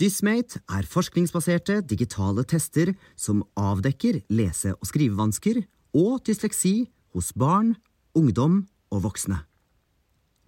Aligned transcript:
Dysmate 0.00 0.62
er 0.64 0.86
forskningsbaserte 0.88 1.82
digitale 1.84 2.40
tester 2.48 2.94
som 3.20 3.42
avdekker 3.58 4.22
lese- 4.32 4.72
og 4.72 4.88
skrivevansker 4.88 5.60
og 5.92 6.22
dysleksi 6.24 6.88
hos 7.12 7.34
barn, 7.36 7.74
ungdom 8.16 8.62
og 8.88 9.02
voksne. 9.04 9.42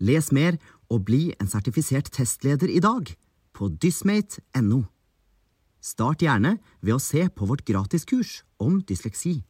Les 0.00 0.32
mer 0.32 0.56
og 0.88 1.04
bli 1.04 1.34
en 1.36 1.52
sertifisert 1.52 2.08
testleder 2.16 2.72
i 2.72 2.80
dag 2.80 3.12
på 3.52 3.68
dysmate.no. 3.76 4.86
Start 5.84 6.24
gjerne 6.24 6.56
ved 6.80 6.96
å 6.96 7.02
se 7.02 7.28
på 7.28 7.44
vårt 7.44 7.66
gratiskurs 7.68 8.40
om 8.56 8.80
dysleksi. 8.80 9.42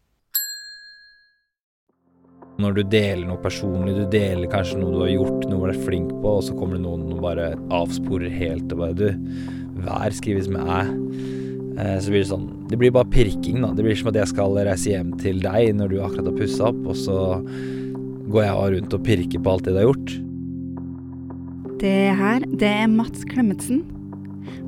Når 2.61 2.75
du 2.77 2.83
deler 2.85 3.25
noe 3.25 3.41
personlig, 3.41 3.95
du 3.97 4.05
deler 4.13 4.51
kanskje 4.51 4.77
noe 4.81 4.93
du 4.93 5.01
har 5.07 5.13
gjort, 5.15 5.47
noe 5.49 5.71
du 5.71 5.73
er 5.73 5.85
flink 5.87 6.11
på, 6.11 6.35
og 6.37 6.43
så 6.45 6.57
kommer 6.59 6.77
det 6.77 6.85
noen 6.85 7.07
og 7.15 7.23
bare 7.25 7.53
avsporer 7.73 8.33
helt 8.35 8.75
og 8.75 8.83
bare 8.83 8.99
Du, 8.99 9.07
vær 9.81 10.15
skrives 10.17 10.51
med 10.53 10.67
æ. 10.67 10.81
Eh, 11.73 11.99
så 12.05 12.13
blir 12.13 12.21
det 12.21 12.29
sånn 12.29 12.49
Det 12.69 12.79
blir 12.81 12.93
bare 12.93 13.09
pirking, 13.13 13.63
da. 13.65 13.73
Det 13.77 13.85
blir 13.85 13.97
som 13.97 14.11
at 14.13 14.19
jeg 14.21 14.33
skal 14.33 14.59
reise 14.59 14.93
hjem 14.93 15.15
til 15.21 15.41
deg 15.45 15.75
når 15.77 15.93
du 15.93 15.97
akkurat 16.01 16.29
har 16.31 16.37
pussa 16.37 16.69
opp, 16.71 16.83
og 16.89 16.97
så 16.97 17.17
går 18.33 18.47
jeg 18.47 18.77
rundt 18.77 18.95
og 18.97 19.05
pirker 19.05 19.43
på 19.43 19.53
alt 19.53 19.67
det 19.67 19.75
du 19.75 19.81
har 19.81 19.89
gjort. 19.91 20.15
Det 21.83 21.99
her, 22.17 22.47
det 22.47 22.71
er 22.71 22.89
Mats 22.89 23.27
Klemetsen. 23.29 23.83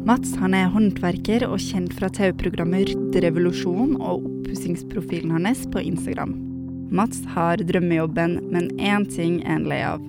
Mats 0.05 0.35
han 0.37 0.53
er 0.57 0.73
håndverker 0.75 1.47
og 1.49 1.63
kjent 1.63 1.95
fra 1.97 2.11
TV-programmet 2.13 2.91
Rydderevolusjon 2.91 3.95
og 3.97 4.27
oppussingsprofilen 4.27 5.33
hans 5.33 5.65
på 5.73 5.81
Instagram. 5.81 6.35
Mats 6.95 7.23
har 7.33 7.63
drømmejobben, 7.65 8.37
men 8.53 8.69
én 8.77 9.07
ting 9.09 9.41
er 9.45 9.57
han 9.57 9.69
lei 9.71 9.81
av. 9.87 10.03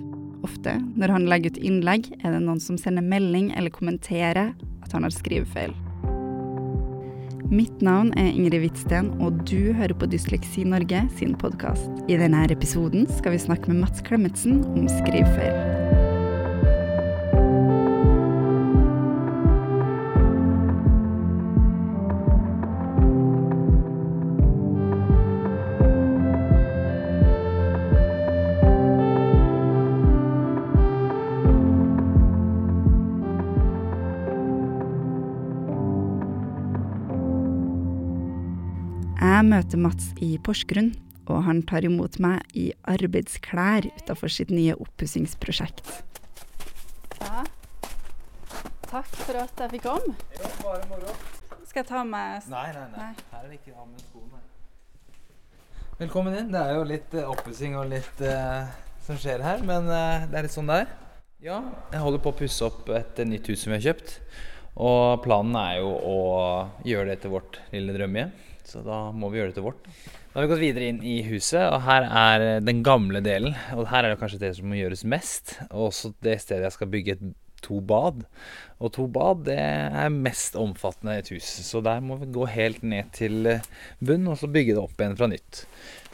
Ofte 0.44 0.76
når 0.98 1.14
han 1.14 1.28
legger 1.30 1.54
ut 1.54 1.62
innlegg, 1.64 2.10
er 2.20 2.36
det 2.36 2.42
noen 2.44 2.60
som 2.62 2.76
sender 2.78 3.06
melding 3.06 3.48
eller 3.56 3.72
kommenterer 3.72 4.52
at 4.86 4.96
han 4.96 5.06
har 5.06 5.14
skrivefeil. 5.14 5.74
Mitt 7.46 7.82
navn 7.84 8.10
er 8.18 8.32
Ingrid 8.32 8.58
Hvitsten, 8.64 9.12
og 9.22 9.44
du 9.46 9.70
hører 9.76 9.94
på 9.94 10.08
Dysleksi 10.10 10.64
Norge 10.66 11.04
sin 11.18 11.36
podkast. 11.38 11.86
I 12.10 12.18
denne 12.18 12.42
episoden 12.50 13.06
skal 13.20 13.36
vi 13.36 13.44
snakke 13.46 13.70
med 13.70 13.84
Mats 13.84 14.02
Klemetsen 14.06 14.64
om 14.74 14.88
skrivefeil. 14.90 15.75
Møter 39.56 39.80
Mats 39.80 40.10
i 40.20 40.34
Porsgrunn, 40.44 40.90
og 41.32 41.46
han 41.46 41.62
tar 41.64 41.86
imot 41.86 42.18
meg 42.20 42.42
i 42.52 42.66
arbeidsklær 42.92 43.86
utafor 44.02 44.28
sitt 44.32 44.50
nye 44.52 44.74
oppussingsprosjekt. 44.76 45.86
Ja, 47.22 47.44
takk 48.90 49.08
for 49.22 49.38
at 49.40 49.62
jeg 49.64 49.72
fikk 49.78 49.86
komme. 49.86 50.12
Ja, 50.36 50.50
bare 50.60 50.82
moro. 50.90 51.14
Skal 51.64 51.80
jeg 51.82 51.88
ta 51.88 52.02
med 52.04 52.50
Nei, 52.52 52.66
nei, 52.74 52.84
nei. 52.92 53.06
Nei. 53.06 53.24
Her 53.32 53.46
er 53.46 53.48
det 53.48 53.60
ikke 53.62 53.72
av 53.72 53.86
med 53.88 54.02
skoene. 54.04 54.42
Velkommen 56.02 56.36
inn. 56.36 56.52
Det 56.52 56.60
er 56.60 56.76
jo 56.76 56.82
litt 56.90 57.16
uh, 57.16 57.30
oppussing 57.32 57.78
og 57.80 57.88
litt 57.94 58.20
uh, 58.28 58.68
som 59.06 59.16
skjer 59.20 59.44
her, 59.44 59.64
men 59.64 59.88
uh, 59.88 60.26
det 60.28 60.36
er 60.36 60.48
litt 60.50 60.56
sånn 60.56 60.68
det 60.68 60.82
er. 60.82 60.90
Ja, 61.46 61.62
jeg 61.94 62.02
holder 62.02 62.20
på 62.24 62.34
å 62.34 62.36
pusse 62.36 62.68
opp 62.68 62.90
et 62.92 63.24
nytt 63.24 63.48
hus 63.48 63.64
som 63.64 63.72
vi 63.72 63.80
har 63.80 63.88
kjøpt. 63.88 64.18
Og 64.84 65.22
planen 65.24 65.56
er 65.56 65.78
jo 65.80 65.94
å 65.96 66.18
gjøre 66.84 67.14
det 67.14 67.22
til 67.24 67.32
vårt 67.38 67.56
lille 67.72 67.96
drømmehjem. 67.96 68.36
Så 68.66 68.82
da 68.86 69.06
må 69.14 69.30
vi 69.30 69.40
gjøre 69.40 69.52
det 69.52 69.58
til 69.60 69.66
vårt. 69.68 69.88
Da 70.32 70.40
har 70.40 70.46
vi 70.46 70.52
gått 70.52 70.64
videre 70.64 70.90
inn 70.90 71.00
i 71.06 71.16
huset, 71.28 71.62
og 71.70 71.80
her 71.86 72.06
er 72.10 72.46
den 72.66 72.82
gamle 72.86 73.22
delen. 73.24 73.54
Og 73.76 73.86
her 73.92 74.04
er 74.04 74.12
det 74.12 74.20
kanskje 74.20 74.42
det 74.42 74.52
som 74.58 74.68
må 74.68 74.78
gjøres 74.78 75.06
mest. 75.08 75.56
Og 75.70 75.88
også 75.90 76.12
det 76.26 76.40
stedet 76.42 76.66
jeg 76.66 76.74
skal 76.74 76.90
bygge 76.92 77.16
et, 77.16 77.26
to 77.64 77.80
bad. 77.80 78.24
Og 78.82 78.92
to 78.94 79.06
bad 79.10 79.46
det 79.46 79.56
er 79.58 80.12
mest 80.12 80.58
omfattende 80.60 81.16
et 81.18 81.30
hus. 81.32 81.48
Så 81.66 81.80
der 81.84 82.02
må 82.04 82.18
vi 82.20 82.28
gå 82.34 82.46
helt 82.52 82.84
ned 82.84 83.10
til 83.16 83.38
bunnen 83.46 84.06
bunn, 84.10 84.30
og 84.34 84.40
så 84.42 84.50
bygge 84.52 84.76
det 84.76 84.82
opp 84.82 85.00
igjen 85.00 85.16
fra 85.18 85.30
nytt. 85.32 85.64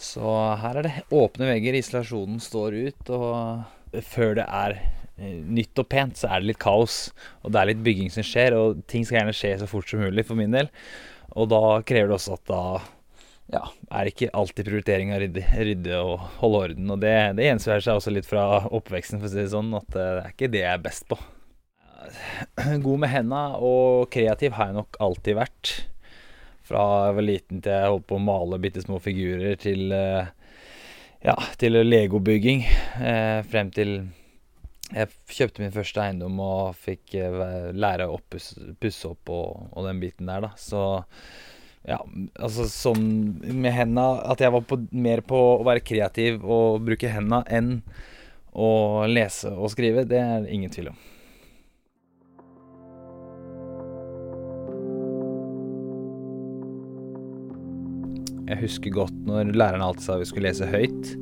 Så 0.01 0.33
her 0.63 0.81
er 0.81 0.89
det 0.89 0.97
åpne 1.13 1.51
vegger, 1.51 1.79
isolasjonen 1.79 2.41
står 2.43 2.79
ut, 2.87 3.13
og 3.17 4.03
før 4.13 4.37
det 4.39 4.47
er 4.47 4.77
eh, 5.19 5.41
nytt 5.59 5.83
og 5.83 5.89
pent, 5.91 6.21
så 6.21 6.31
er 6.31 6.41
det 6.41 6.53
litt 6.53 6.63
kaos. 6.63 7.09
Og 7.43 7.53
det 7.53 7.61
er 7.61 7.73
litt 7.73 7.85
bygging 7.85 8.13
som 8.15 8.27
skjer, 8.27 8.57
og 8.59 8.85
ting 8.91 9.09
skal 9.09 9.21
gjerne 9.23 9.37
skje 9.37 9.57
så 9.61 9.71
fort 9.71 9.91
som 9.91 10.05
mulig 10.05 10.29
for 10.29 10.39
min 10.39 10.55
del. 10.55 10.71
Og 11.37 11.49
da 11.53 11.63
krever 11.87 12.11
det 12.11 12.19
også 12.19 12.37
at 12.37 12.51
da 12.51 12.63
ja, 13.53 13.63
er 13.93 14.09
ikke 14.09 14.31
alltid 14.37 14.69
prioritering 14.69 15.13
å 15.13 15.21
rydde, 15.21 15.45
rydde 15.59 16.01
og 16.01 16.27
holde 16.41 16.65
orden. 16.67 16.91
Og 16.95 17.01
det, 17.03 17.15
det 17.39 17.49
gjenspeiler 17.49 17.85
seg 17.85 18.01
også 18.01 18.15
litt 18.15 18.29
fra 18.29 18.45
oppveksten, 18.69 19.21
for 19.21 19.29
å 19.29 19.33
si 19.33 19.41
det 19.43 19.53
sånn, 19.53 19.73
at 19.77 19.97
eh, 19.97 20.13
det 20.17 20.25
er 20.25 20.35
ikke 20.35 20.53
det 20.53 20.63
jeg 20.63 20.73
er 20.73 20.85
best 20.85 21.09
på. 21.11 21.19
God 22.83 23.03
med 23.05 23.13
henda 23.13 23.43
og 23.63 24.09
kreativ 24.13 24.57
har 24.57 24.71
jeg 24.71 24.79
nok 24.81 25.01
alltid 25.05 25.39
vært. 25.39 25.75
Fra 26.67 26.87
jeg 27.09 27.19
var 27.19 27.27
liten 27.27 27.61
til 27.63 27.75
jeg 27.75 27.93
holdt 27.93 28.09
på 28.09 28.19
å 28.19 28.25
male 28.25 28.61
bitte 28.63 28.85
små 28.85 29.01
figurer 29.03 29.59
til 29.61 29.93
eh, 29.97 30.33
ja, 31.23 31.37
til 31.59 31.79
legobygging. 31.87 32.65
Eh, 33.03 33.41
frem 33.51 33.71
til 33.75 33.99
jeg 34.97 35.09
kjøpte 35.33 35.63
min 35.63 35.75
første 35.75 36.03
eiendom 36.03 36.39
og 36.43 36.77
fikk 36.79 37.17
eh, 37.21 37.71
lære 37.73 38.09
å 38.11 38.19
pusse 38.31 39.09
opp 39.09 39.33
og, 39.33 39.69
og 39.73 39.89
den 39.89 40.03
biten 40.03 40.31
der, 40.31 40.45
da. 40.45 40.53
Så 40.61 40.83
ja, 41.89 41.99
altså 42.39 42.69
sånn 42.71 43.07
med 43.43 43.75
henda 43.75 44.05
At 44.31 44.39
jeg 44.39 44.55
var 44.55 44.63
på, 44.71 44.77
mer 44.95 45.19
på 45.27 45.39
å 45.57 45.65
være 45.67 45.83
kreativ 45.83 46.45
og 46.47 46.85
bruke 46.87 47.11
henda 47.11 47.43
enn 47.51 47.81
å 48.53 49.03
lese 49.09 49.51
og 49.51 49.73
skrive, 49.73 50.05
det 50.05 50.21
er 50.21 50.47
ingen 50.53 50.71
tvil 50.71 50.93
om. 50.93 51.01
Jeg 58.53 58.61
husker 58.67 58.93
godt 58.93 59.17
når 59.25 59.55
læreren 59.57 59.85
alltid 59.87 60.05
sa 60.05 60.19
vi 60.21 60.29
skulle 60.29 60.51
lese 60.51 60.69
høyt. 60.69 61.15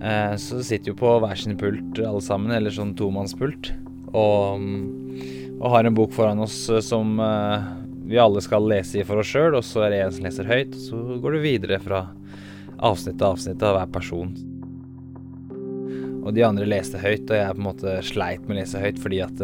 Eh, 0.00 0.36
så 0.36 0.62
sitter 0.64 0.92
jo 0.92 0.98
på 0.98 1.14
hver 1.22 1.38
sin 1.40 1.56
pult 1.58 2.00
alle 2.02 2.20
sammen, 2.24 2.52
eller 2.52 2.74
sånn 2.74 2.94
tomannspult, 2.98 3.70
og, 4.12 4.60
mm, 4.60 5.56
og 5.56 5.70
har 5.72 5.88
en 5.88 5.96
bok 5.96 6.12
foran 6.12 6.42
oss 6.44 6.58
eh, 6.68 6.82
som 6.84 7.16
eh, 7.22 7.70
vi 8.06 8.20
alle 8.20 8.42
skal 8.44 8.68
lese 8.68 9.00
i 9.00 9.06
for 9.08 9.22
oss 9.22 9.30
sjøl, 9.32 9.56
og 9.56 9.64
så 9.64 9.86
er 9.86 9.94
det 9.94 10.02
en 10.04 10.12
som 10.12 10.28
leser 10.28 10.50
høyt, 10.50 10.76
og 10.76 10.82
så 10.84 11.20
går 11.22 11.36
du 11.36 11.40
videre 11.44 11.80
fra 11.82 12.04
avsnitt 12.76 13.16
til 13.16 13.30
avsnitt 13.30 13.64
av 13.64 13.78
hver 13.78 13.94
person. 13.94 14.34
Og 16.26 16.34
de 16.36 16.44
andre 16.44 16.68
leste 16.68 17.00
høyt, 17.00 17.24
og 17.30 17.38
jeg 17.38 17.56
på 17.56 17.62
en 17.62 17.68
måte 17.70 17.96
sleit 18.04 18.44
med 18.44 18.56
å 18.56 18.60
lese 18.60 18.82
høyt 18.82 18.98
fordi 19.00 19.20
at 19.24 19.42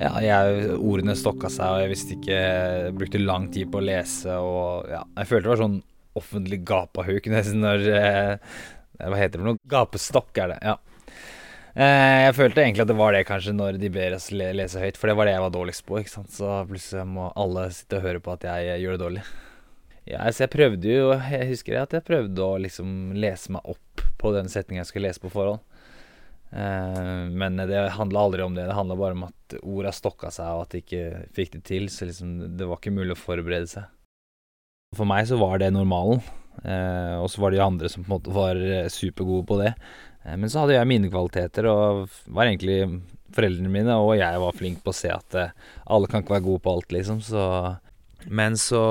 ja, 0.00 0.10
jeg, 0.24 0.70
ordene 0.80 1.14
stokka 1.16 1.50
seg, 1.52 1.68
og 1.68 1.82
jeg 1.84 1.92
visste 1.92 2.16
ikke 2.16 2.40
brukte 2.96 3.20
lang 3.20 3.50
tid 3.52 3.68
på 3.70 3.78
å 3.78 3.84
lese, 3.84 4.36
og 4.40 4.88
ja, 4.90 5.04
jeg 5.20 5.30
følte 5.30 5.46
det 5.46 5.52
var 5.52 5.62
sånn 5.62 5.80
offentlig 6.18 6.62
gapahuk 6.66 7.28
nesten 7.30 7.62
når 7.62 7.84
Hva 9.00 9.20
heter 9.20 9.38
det 9.38 9.42
for 9.44 9.50
noe? 9.52 9.62
Gapestokk 9.70 10.42
er 10.44 10.54
det, 10.54 10.58
ja. 10.66 10.76
Eh, 11.70 12.16
jeg 12.26 12.34
følte 12.34 12.64
egentlig 12.64 12.82
at 12.82 12.90
det 12.90 12.98
var 12.98 13.14
det 13.14 13.26
kanskje 13.28 13.54
når 13.54 13.78
de 13.78 13.92
ber 13.94 14.16
oss 14.16 14.30
lese 14.34 14.82
høyt, 14.82 14.98
for 14.98 15.10
det 15.10 15.14
var 15.18 15.28
det 15.28 15.36
jeg 15.36 15.44
var 15.44 15.54
dårligst 15.54 15.86
på, 15.86 16.00
ikke 16.00 16.14
sant. 16.16 16.32
Så 16.34 16.50
plutselig 16.68 17.06
må 17.06 17.30
alle 17.38 17.68
sitte 17.76 18.00
og 18.00 18.06
høre 18.08 18.22
på 18.24 18.34
at 18.34 18.46
jeg 18.48 18.72
eh, 18.72 18.80
gjør 18.82 18.96
det 18.96 19.04
dårlig. 19.04 19.24
Ja, 20.08 20.24
altså 20.24 20.46
jeg 20.46 20.50
prøvde 20.54 20.88
jo 20.88 21.10
Jeg 21.12 21.46
husker 21.50 21.76
at 21.76 21.92
jeg 21.92 22.02
prøvde 22.06 22.42
å 22.42 22.56
liksom 22.58 23.12
lese 23.20 23.52
meg 23.52 23.68
opp 23.68 24.02
på 24.18 24.32
den 24.34 24.48
setningen 24.50 24.80
jeg 24.80 24.88
skulle 24.88 25.10
lese 25.10 25.22
på 25.22 25.30
forhånd. 25.32 25.62
Eh, 26.50 27.22
men 27.30 27.60
det 27.70 27.84
handla 27.94 28.26
aldri 28.26 28.42
om 28.42 28.56
det. 28.56 28.66
Det 28.66 28.76
handla 28.76 28.98
bare 28.98 29.18
om 29.18 29.28
at 29.28 29.58
orda 29.62 29.94
stokka 29.94 30.32
seg, 30.34 30.50
og 30.56 30.66
at 30.66 30.74
de 30.74 30.82
ikke 30.82 31.24
fikk 31.36 31.54
det 31.58 31.64
til. 31.70 31.88
Så 31.92 32.10
liksom, 32.10 32.34
det 32.58 32.66
var 32.66 32.80
ikke 32.80 32.96
mulig 32.96 33.14
å 33.14 33.20
forberede 33.20 33.70
seg. 33.70 33.86
For 34.98 35.06
meg 35.06 35.28
så 35.30 35.38
var 35.38 35.60
det 35.62 35.70
normalen. 35.70 36.24
Eh, 36.64 37.16
og 37.16 37.28
så 37.32 37.42
var 37.42 37.52
det 37.52 37.60
de 37.60 37.66
andre 37.66 37.90
som 37.92 38.04
på 38.04 38.10
en 38.10 38.16
måte 38.16 38.34
var 38.34 38.58
eh, 38.60 38.88
supergode 38.92 39.46
på 39.48 39.60
det. 39.62 39.74
Eh, 40.24 40.36
men 40.36 40.50
så 40.50 40.64
hadde 40.64 40.76
jeg 40.76 40.90
mine 40.90 41.12
kvaliteter, 41.12 41.68
og 41.70 42.08
var 42.28 42.50
egentlig 42.50 42.82
foreldrene 43.30 43.70
mine 43.70 43.94
og 44.02 44.16
jeg 44.18 44.42
var 44.42 44.56
flink 44.58 44.80
på 44.82 44.90
å 44.90 44.96
se 44.96 45.12
at 45.14 45.36
alle 45.38 46.08
kan 46.10 46.24
ikke 46.24 46.34
være 46.34 46.48
gode 46.48 46.64
på 46.64 46.72
alt, 46.74 46.94
liksom. 46.96 47.20
Så 47.22 47.44
men 48.28 48.56
så 48.58 48.82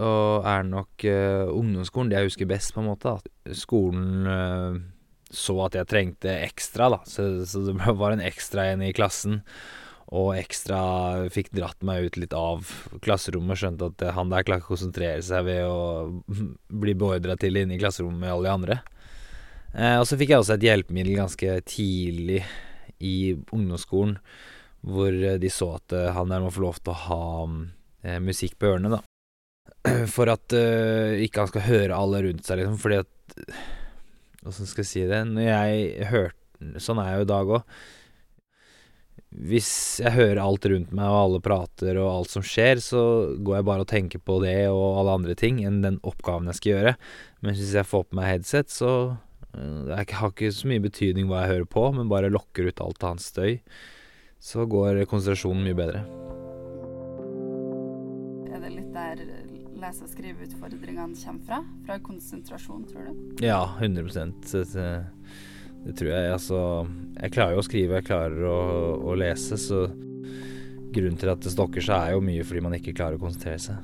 er 0.00 0.64
nok 0.64 1.04
eh, 1.04 1.50
ungdomsskolen 1.52 2.10
det 2.10 2.20
jeg 2.20 2.30
husker 2.30 2.48
best, 2.48 2.72
på 2.72 2.80
en 2.82 2.88
måte. 2.88 3.16
At 3.18 3.56
skolen 3.58 4.30
eh, 4.30 4.78
så 5.30 5.56
at 5.66 5.76
jeg 5.76 5.90
trengte 5.90 6.32
ekstra, 6.46 6.88
da. 6.94 7.00
Så, 7.08 7.28
så 7.48 7.64
det 7.66 7.76
var 7.76 8.14
en 8.14 8.24
ekstra 8.24 8.70
en 8.70 8.86
i 8.86 8.94
klassen. 8.96 9.40
Og 10.10 10.32
ekstra 10.34 10.80
fikk 11.30 11.52
dratt 11.54 11.84
meg 11.86 12.08
ut 12.08 12.16
litt 12.18 12.32
av 12.34 12.66
klasserommet 13.04 13.60
skjønte 13.60 13.90
at 13.92 14.02
eh, 14.02 14.14
han 14.16 14.32
der 14.32 14.46
klarer 14.46 14.62
ikke 14.62 14.72
å 14.72 14.74
konsentrere 14.74 15.22
seg 15.22 15.44
ved 15.46 15.66
å 15.68 16.22
bli 16.82 16.96
beordra 16.98 17.36
til 17.38 17.60
inne 17.60 17.76
i 17.76 17.82
klasserommet 17.82 18.24
med 18.24 18.32
alle 18.34 18.48
de 18.48 18.54
andre. 18.54 18.80
Eh, 19.74 19.98
og 20.00 20.08
så 20.10 20.18
fikk 20.18 20.34
jeg 20.34 20.42
også 20.42 20.56
et 20.56 20.66
hjelpemiddel 20.66 21.20
ganske 21.20 21.60
tidlig 21.70 22.42
i 23.00 23.36
ungdomsskolen, 23.54 24.18
hvor 24.84 25.14
de 25.14 25.52
så 25.52 25.74
at 25.76 25.94
han 26.16 26.32
der 26.32 26.42
må 26.42 26.50
få 26.52 26.64
lov 26.66 26.80
til 26.80 26.92
å 26.92 27.00
ha 27.06 27.22
eh, 28.02 28.18
musikk 28.22 28.58
på 28.58 28.72
ørene, 28.72 28.96
da. 28.96 29.00
For 30.14 30.30
at 30.32 30.56
eh, 30.56 31.22
ikke 31.24 31.44
han 31.44 31.52
skal 31.52 31.66
høre 31.68 31.96
alle 31.96 32.24
rundt 32.26 32.46
seg, 32.46 32.60
liksom. 32.60 32.80
Fordi 32.82 33.00
at 33.04 33.38
Åssen 34.48 34.64
skal 34.64 34.86
jeg 34.86 34.88
si 34.88 35.02
det? 35.04 35.20
Når 35.28 35.44
jeg 35.44 36.06
hørte 36.08 36.36
Sånn 36.80 36.98
er 37.00 37.10
jeg 37.10 37.20
jo 37.20 37.24
i 37.24 37.28
dag 37.28 37.50
òg. 37.56 37.74
Hvis 39.30 40.00
jeg 40.02 40.10
hører 40.16 40.40
alt 40.42 40.66
rundt 40.66 40.90
meg, 40.90 41.06
og 41.06 41.16
alle 41.20 41.40
prater, 41.44 41.98
og 42.02 42.08
alt 42.10 42.32
som 42.32 42.42
skjer, 42.42 42.80
så 42.82 43.02
går 43.38 43.60
jeg 43.60 43.66
bare 43.68 43.84
og 43.84 43.90
tenker 43.92 44.22
på 44.26 44.40
det 44.42 44.64
og 44.72 44.98
alle 44.98 45.14
andre 45.20 45.36
ting 45.38 45.60
enn 45.62 45.78
den 45.84 46.00
oppgaven 46.02 46.50
jeg 46.50 46.58
skal 46.58 46.72
gjøre. 46.72 46.94
Men 47.38 47.54
hvis 47.54 47.76
jeg 47.78 47.86
får 47.86 48.08
på 48.08 48.18
meg 48.18 48.26
headset, 48.26 48.74
så 48.74 48.90
uh, 49.54 49.86
Det 49.86 50.00
har 50.18 50.34
ikke 50.34 50.50
så 50.54 50.70
mye 50.70 50.82
betydning 50.82 51.30
hva 51.30 51.44
jeg 51.44 51.52
hører 51.54 51.70
på, 51.70 51.86
men 51.94 52.10
bare 52.10 52.32
lokker 52.32 52.66
ut 52.66 52.82
alt 52.82 53.06
annet 53.06 53.22
støy. 53.22 53.60
Så 54.42 54.66
går 54.66 55.04
konsentrasjonen 55.06 55.62
mye 55.62 55.78
bedre. 55.78 56.02
Er 58.50 58.64
det 58.64 58.74
litt 58.74 58.90
der 58.96 59.22
lese- 59.78 60.08
og 60.08 60.10
skriveutfordringene 60.10 61.14
kommer 61.22 61.46
fra? 61.46 61.62
Fra 61.86 62.00
konsentrasjon, 62.02 62.82
tror 62.90 63.12
du? 63.12 63.46
Ja, 63.46 63.62
100 63.78 64.10
det, 65.84 65.96
tror 65.98 66.10
jeg. 66.12 66.32
Altså 66.34 66.60
Jeg 67.20 67.34
klarer 67.34 67.56
jo 67.56 67.62
å 67.62 67.66
skrive, 67.66 68.00
jeg 68.00 68.08
klarer 68.08 68.48
å, 68.48 68.58
å 69.10 69.16
lese, 69.18 69.58
så 69.60 69.86
grunnen 70.90 71.18
til 71.20 71.30
at 71.30 71.44
det 71.44 71.54
stokker 71.54 71.84
seg, 71.84 71.96
er 71.96 72.16
jo 72.16 72.24
mye 72.24 72.44
fordi 72.46 72.64
man 72.64 72.76
ikke 72.76 72.96
klarer 72.96 73.18
å 73.18 73.22
konsentrere 73.22 73.60
seg. 73.62 73.78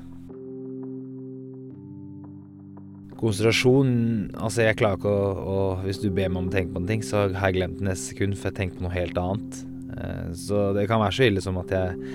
Konsentrasjon 3.17 3.89
Altså, 4.37 4.61
jeg 4.67 4.77
klarer 4.77 4.99
ikke 4.99 5.09
å, 5.09 5.29
å 5.41 5.61
Hvis 5.81 6.01
du 6.03 6.11
ber 6.11 6.29
meg 6.29 6.43
om 6.43 6.49
å 6.51 6.53
tenke 6.53 6.75
på 6.75 6.83
en 6.83 6.89
ting, 6.89 7.05
så 7.05 7.25
har 7.25 7.49
jeg 7.49 7.57
glemt 7.57 7.79
det 7.79 7.87
neste 7.87 8.11
sekund, 8.11 8.37
for 8.37 8.51
jeg 8.51 8.59
tenker 8.59 8.77
på 8.77 8.85
noe 8.85 8.93
helt 8.93 9.17
annet. 9.21 9.61
Eh, 9.97 10.27
så 10.37 10.67
det 10.77 10.85
kan 10.89 11.01
være 11.01 11.17
så 11.17 11.29
ille 11.29 11.43
som 11.43 11.57
at 11.61 11.73
jeg 11.73 12.11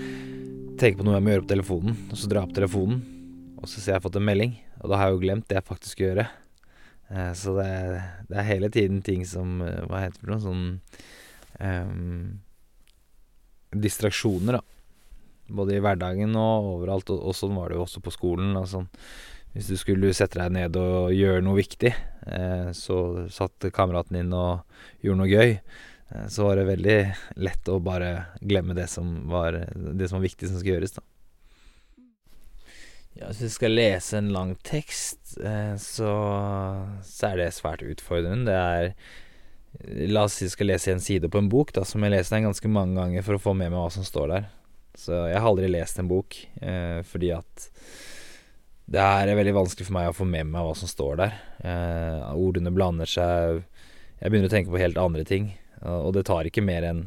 tenker 0.78 1.00
på 1.00 1.06
noe 1.06 1.18
jeg 1.18 1.26
må 1.26 1.34
gjøre 1.34 1.46
på 1.46 1.54
telefonen, 1.54 1.98
og 2.10 2.18
så 2.18 2.30
drar 2.30 2.42
jeg 2.42 2.50
opp 2.50 2.54
telefonen, 2.60 3.02
og 3.58 3.70
så 3.70 3.82
ser 3.82 3.96
jeg 3.96 4.04
fått 4.04 4.18
en 4.18 4.26
melding, 4.26 4.54
og 4.82 4.90
da 4.90 4.98
har 4.98 5.10
jeg 5.10 5.16
jo 5.16 5.24
glemt 5.26 5.48
det 5.50 5.58
jeg 5.58 5.68
faktisk 5.68 5.96
skal 5.96 6.08
gjøre. 6.08 6.28
Eh, 7.12 7.32
så 7.36 7.56
det, 7.58 7.68
det, 8.28 8.38
er 8.40 8.48
hele 8.48 8.70
tiden 8.72 9.02
ting 9.04 9.26
som 9.28 9.60
eh, 9.60 9.82
Hva 9.88 10.06
heter 10.06 10.16
det 10.16 10.24
for 10.24 10.32
noe? 10.32 10.40
Sånn 10.40 10.64
um, 11.60 12.40
Distraksjoner, 13.72 14.58
da. 14.58 14.62
Både 15.52 15.76
i 15.76 15.82
hverdagen 15.84 16.36
og 16.38 16.70
overalt, 16.78 17.12
og, 17.12 17.20
og, 17.28 17.36
sånn 17.36 17.56
var 17.56 17.70
det 17.70 17.78
jo 17.78 17.84
også 17.86 18.02
på 18.04 18.12
skolen. 18.14 18.52
Altså, 18.56 18.84
hvis 19.52 19.68
du 19.68 19.76
skulle 19.80 20.12
sette 20.16 20.40
deg 20.40 20.52
ned 20.54 20.76
og 20.80 21.12
gjøre 21.12 21.44
noe 21.44 21.58
viktig, 21.58 21.92
eh, 21.92 22.68
så 22.76 22.98
satt 23.32 23.68
kameraten 23.74 24.20
din 24.20 24.36
og 24.36 24.62
gjorde 25.04 25.20
noe 25.20 25.32
gøy. 25.32 25.56
Eh, 26.12 26.26
så 26.32 26.48
var 26.48 26.60
det 26.60 26.68
veldig 26.68 26.98
lett 27.44 27.72
å 27.72 27.80
bare 27.84 28.12
glemme 28.40 28.76
det 28.76 28.88
som 28.92 29.14
var, 29.32 29.56
det 29.72 30.08
som 30.08 30.20
var 30.20 30.28
viktig 30.28 30.48
som 30.48 30.60
skulle 30.60 30.78
gjøres, 30.78 30.96
da. 31.00 31.04
Hvis 33.28 33.42
jeg 33.46 33.54
skal 33.56 33.76
lese 33.76 34.18
en 34.18 34.30
lang 34.34 34.54
tekst, 34.66 35.36
eh, 35.40 35.74
så, 35.80 36.12
så 37.06 37.28
er 37.30 37.40
det 37.40 37.52
svært 37.56 37.84
utfordrende. 37.86 38.48
Det 38.48 38.56
er 38.58 38.94
La 40.12 40.26
oss 40.26 40.34
si 40.36 40.44
jeg 40.44 40.52
skal 40.52 40.68
lese 40.68 40.92
en 40.92 41.00
side 41.00 41.30
på 41.32 41.40
en 41.40 41.48
bok, 41.48 41.70
da, 41.72 41.84
som 41.88 42.02
jeg 42.04 42.12
leser 42.12 42.36
den 42.36 42.44
ganske 42.50 42.68
mange 42.68 42.98
ganger 42.98 43.24
for 43.24 43.38
å 43.38 43.40
få 43.40 43.54
med 43.56 43.72
meg 43.72 43.80
hva 43.80 43.92
som 43.94 44.04
står 44.04 44.26
der. 44.28 44.50
Så 45.00 45.16
jeg 45.30 45.38
har 45.40 45.48
aldri 45.48 45.70
lest 45.72 45.98
en 45.98 46.10
bok, 46.10 46.36
eh, 46.60 47.00
fordi 47.08 47.30
at 47.32 47.70
det 48.92 49.00
er 49.00 49.32
veldig 49.38 49.54
vanskelig 49.56 49.88
for 49.88 49.96
meg 49.96 50.10
å 50.10 50.16
få 50.16 50.26
med 50.28 50.50
meg 50.50 50.66
hva 50.66 50.74
som 50.76 50.90
står 50.90 51.16
der. 51.22 51.38
Eh, 51.64 52.34
ordene 52.36 52.74
blander 52.74 53.08
seg 53.08 53.62
Jeg 54.20 54.30
begynner 54.30 54.50
å 54.50 54.52
tenke 54.52 54.70
på 54.70 54.78
helt 54.78 55.00
andre 55.00 55.24
ting. 55.26 55.48
Og 55.82 56.12
det 56.14 56.28
tar 56.28 56.46
ikke 56.46 56.62
mer 56.62 56.84
enn 56.86 57.00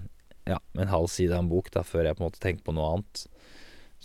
ja, 0.50 0.58
en 0.76 0.90
halv 0.92 1.08
side 1.08 1.32
av 1.32 1.46
en 1.46 1.52
bok 1.52 1.70
da, 1.72 1.80
før 1.86 2.10
jeg 2.10 2.18
på 2.18 2.24
en 2.24 2.28
måte 2.28 2.42
tenker 2.44 2.66
på 2.66 2.74
noe 2.76 2.90
annet. 2.98 3.22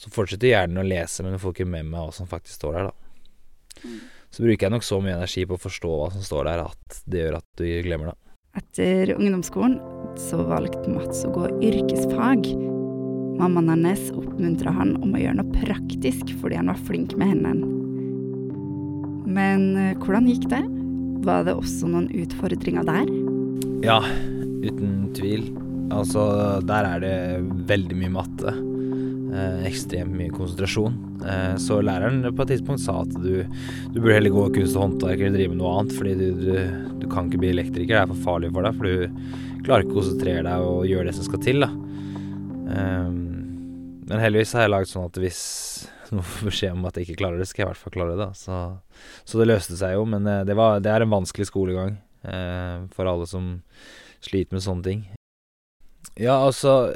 Så 0.00 0.08
fortsetter 0.14 0.48
gjerne 0.48 0.80
å 0.80 0.86
lese, 0.86 1.20
men 1.24 1.36
jeg 1.36 1.42
får 1.42 1.54
ikke 1.54 1.68
med 1.68 1.90
meg 1.90 2.06
hva 2.06 2.16
som 2.16 2.28
faktisk 2.28 2.56
står 2.56 2.78
der, 2.78 2.88
da. 2.88 2.94
Mm. 3.84 4.00
Så 4.30 4.44
bruker 4.46 4.66
jeg 4.66 4.72
nok 4.72 4.86
så 4.86 5.00
mye 5.02 5.16
energi 5.18 5.44
på 5.44 5.58
å 5.58 5.60
forstå 5.60 5.90
hva 5.92 6.08
som 6.14 6.24
står 6.24 6.48
der, 6.48 6.62
at 6.64 7.00
det 7.10 7.24
gjør 7.24 7.36
at 7.40 7.48
du 7.60 7.66
glemmer 7.84 8.12
det. 8.12 8.16
Etter 8.60 9.12
ungdomsskolen 9.14 9.76
så 10.18 10.40
valgte 10.48 10.90
Mats 10.90 11.20
å 11.26 11.32
gå 11.34 11.50
yrkesfag. 11.68 12.48
Mammaen 13.40 13.70
hennes 13.74 14.08
oppmuntra 14.16 14.72
han 14.74 14.96
om 15.04 15.14
å 15.14 15.20
gjøre 15.20 15.38
noe 15.38 15.52
praktisk 15.54 16.32
fordi 16.40 16.58
han 16.58 16.72
var 16.72 16.80
flink 16.88 17.14
med 17.20 17.34
hendene. 17.34 17.76
Men 19.30 19.68
eh, 19.78 19.94
hvordan 20.00 20.26
gikk 20.30 20.48
det? 20.50 20.64
Var 21.26 21.44
det 21.46 21.54
også 21.54 21.92
noen 21.92 22.08
utfordringer 22.16 22.88
der? 22.88 23.12
Ja, 23.84 24.00
uten 24.64 25.12
tvil. 25.16 25.50
Altså, 25.94 26.24
der 26.66 26.88
er 26.88 27.04
det 27.04 27.14
veldig 27.68 28.00
mye 28.00 28.14
matte. 28.16 28.54
Eh, 29.30 29.66
ekstremt 29.68 30.10
mye 30.16 30.32
konsentrasjon. 30.34 30.94
Eh, 31.22 31.56
så 31.62 31.78
læreren 31.84 32.24
på 32.34 32.42
et 32.42 32.56
tidspunkt 32.56 32.82
sa 32.82 32.96
at 33.04 33.12
du, 33.14 33.44
du 33.92 33.98
burde 34.00 34.16
heller 34.16 34.34
gå 34.34 34.46
kunst 34.56 34.74
og 34.74 34.82
håndverk 34.82 35.20
eller 35.20 35.36
drive 35.36 35.52
med 35.52 35.60
noe 35.60 35.74
annet, 35.78 35.94
fordi 35.94 36.14
du, 36.18 36.24
du, 36.40 36.96
du, 37.04 37.06
kan 37.10 37.28
ikke 37.28 37.42
bli 37.44 37.52
elektriker. 37.52 37.94
Det 37.94 38.00
er 38.00 38.10
for 38.10 38.24
farlig 38.24 38.50
for 38.56 38.66
deg, 38.66 38.80
for 38.80 38.88
du 38.90 39.62
klarer 39.68 39.86
ikke 39.86 39.94
å 39.94 40.00
konsentrere 40.00 40.42
deg 40.48 40.66
og 40.72 40.88
gjøre 40.90 41.06
det 41.10 41.14
som 41.18 41.28
skal 41.28 41.44
til. 41.46 41.62
da. 41.62 41.70
Eh, 42.74 43.14
men 44.10 44.24
heldigvis 44.24 44.56
har 44.58 44.66
jeg 44.66 44.74
lagd 44.74 44.90
sånn 44.90 45.06
at 45.06 45.22
hvis 45.22 45.40
noen 46.10 46.26
får 46.26 46.50
beskjed 46.50 46.74
om 46.74 46.90
at 46.90 46.98
jeg 46.98 47.06
ikke 47.06 47.22
klarer 47.22 47.38
det, 47.38 47.46
skal 47.46 47.62
jeg 47.62 47.68
i 47.68 47.70
hvert 47.70 47.84
fall 47.84 47.96
klare 48.00 48.18
det. 48.18 48.30
Så, 48.40 48.60
så 49.22 49.38
det 49.38 49.50
løste 49.52 49.78
seg 49.78 49.94
jo, 49.94 50.04
men 50.10 50.26
eh, 50.26 50.42
det, 50.48 50.58
var, 50.58 50.82
det 50.82 50.90
er 50.90 51.06
en 51.06 51.18
vanskelig 51.18 51.52
skolegang 51.52 52.00
for 52.92 53.08
alle 53.08 53.24
som 53.24 53.44
sliter 54.20 54.52
med 54.52 54.60
sånne 54.60 54.84
ting. 54.84 54.98
Ja, 56.20 56.34
altså 56.44 56.90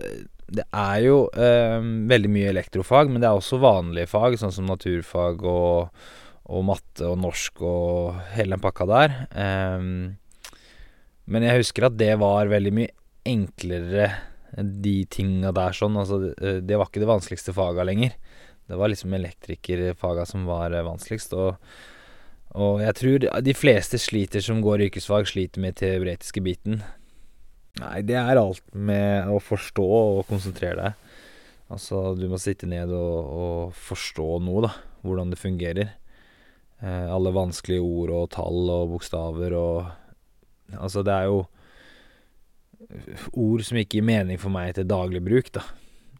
det 0.46 0.66
er 0.68 0.98
jo 1.06 1.16
eh, 1.32 1.78
veldig 2.10 2.30
mye 2.32 2.50
elektrofag, 2.52 3.10
men 3.10 3.22
det 3.22 3.30
er 3.30 3.38
også 3.38 3.60
vanlige 3.62 4.10
fag, 4.10 4.36
sånn 4.40 4.52
som 4.54 4.68
naturfag 4.68 5.44
og, 5.48 6.04
og 6.44 6.66
matte 6.68 7.08
og 7.08 7.18
norsk 7.22 7.62
og 7.64 8.20
hele 8.34 8.56
den 8.56 8.64
pakka 8.64 8.88
der. 8.90 9.16
Eh, 9.30 9.88
men 11.24 11.48
jeg 11.48 11.62
husker 11.62 11.88
at 11.88 11.96
det 11.96 12.12
var 12.20 12.52
veldig 12.52 12.74
mye 12.76 12.92
enklere, 13.24 14.10
de 14.54 14.98
tinga 15.10 15.50
der 15.56 15.74
sånn. 15.74 15.96
Altså, 15.98 16.20
det, 16.28 16.60
det 16.68 16.76
var 16.78 16.90
ikke 16.90 17.02
det 17.02 17.10
vanskeligste 17.10 17.54
faga 17.56 17.86
lenger. 17.86 18.12
Det 18.68 18.78
var 18.78 18.92
liksom 18.92 19.16
elektrikerfaga 19.16 20.26
som 20.28 20.44
var 20.48 20.72
eh, 20.72 20.84
vanskeligst. 20.86 21.34
Og, 21.36 21.56
og 22.54 22.84
jeg 22.84 22.98
tror 23.00 23.26
de 23.48 23.56
fleste 23.56 24.00
sliter 24.00 24.44
som 24.44 24.62
går 24.64 24.86
yrkesfag, 24.88 25.26
sliter 25.28 25.64
med 25.64 25.80
teoretiske 25.80 26.44
biten. 26.44 26.84
Nei, 27.82 28.04
det 28.06 28.14
er 28.20 28.38
alt 28.38 28.62
med 28.76 29.30
å 29.34 29.40
forstå 29.42 29.84
og 29.84 30.26
konsentrere 30.28 30.76
deg. 30.78 31.10
Altså, 31.74 32.12
du 32.14 32.28
må 32.30 32.38
sitte 32.38 32.68
ned 32.70 32.92
og, 32.94 33.18
og 33.34 33.78
forstå 33.88 34.28
noe, 34.44 34.68
da. 34.68 34.72
Hvordan 35.04 35.32
det 35.32 35.40
fungerer. 35.40 35.90
Eh, 36.84 37.08
alle 37.10 37.32
vanskelige 37.34 37.82
ord 37.82 38.12
og 38.14 38.30
tall 38.34 38.70
og 38.72 38.94
bokstaver 38.94 39.58
og 39.58 39.92
Altså, 40.74 41.02
det 41.04 41.12
er 41.12 41.26
jo 41.28 41.42
ord 43.36 43.62
som 43.66 43.78
ikke 43.78 43.98
gir 43.98 44.06
mening 44.06 44.38
for 44.40 44.52
meg 44.52 44.74
til 44.74 44.88
daglig 44.88 45.20
bruk, 45.24 45.50
da. 45.54 45.62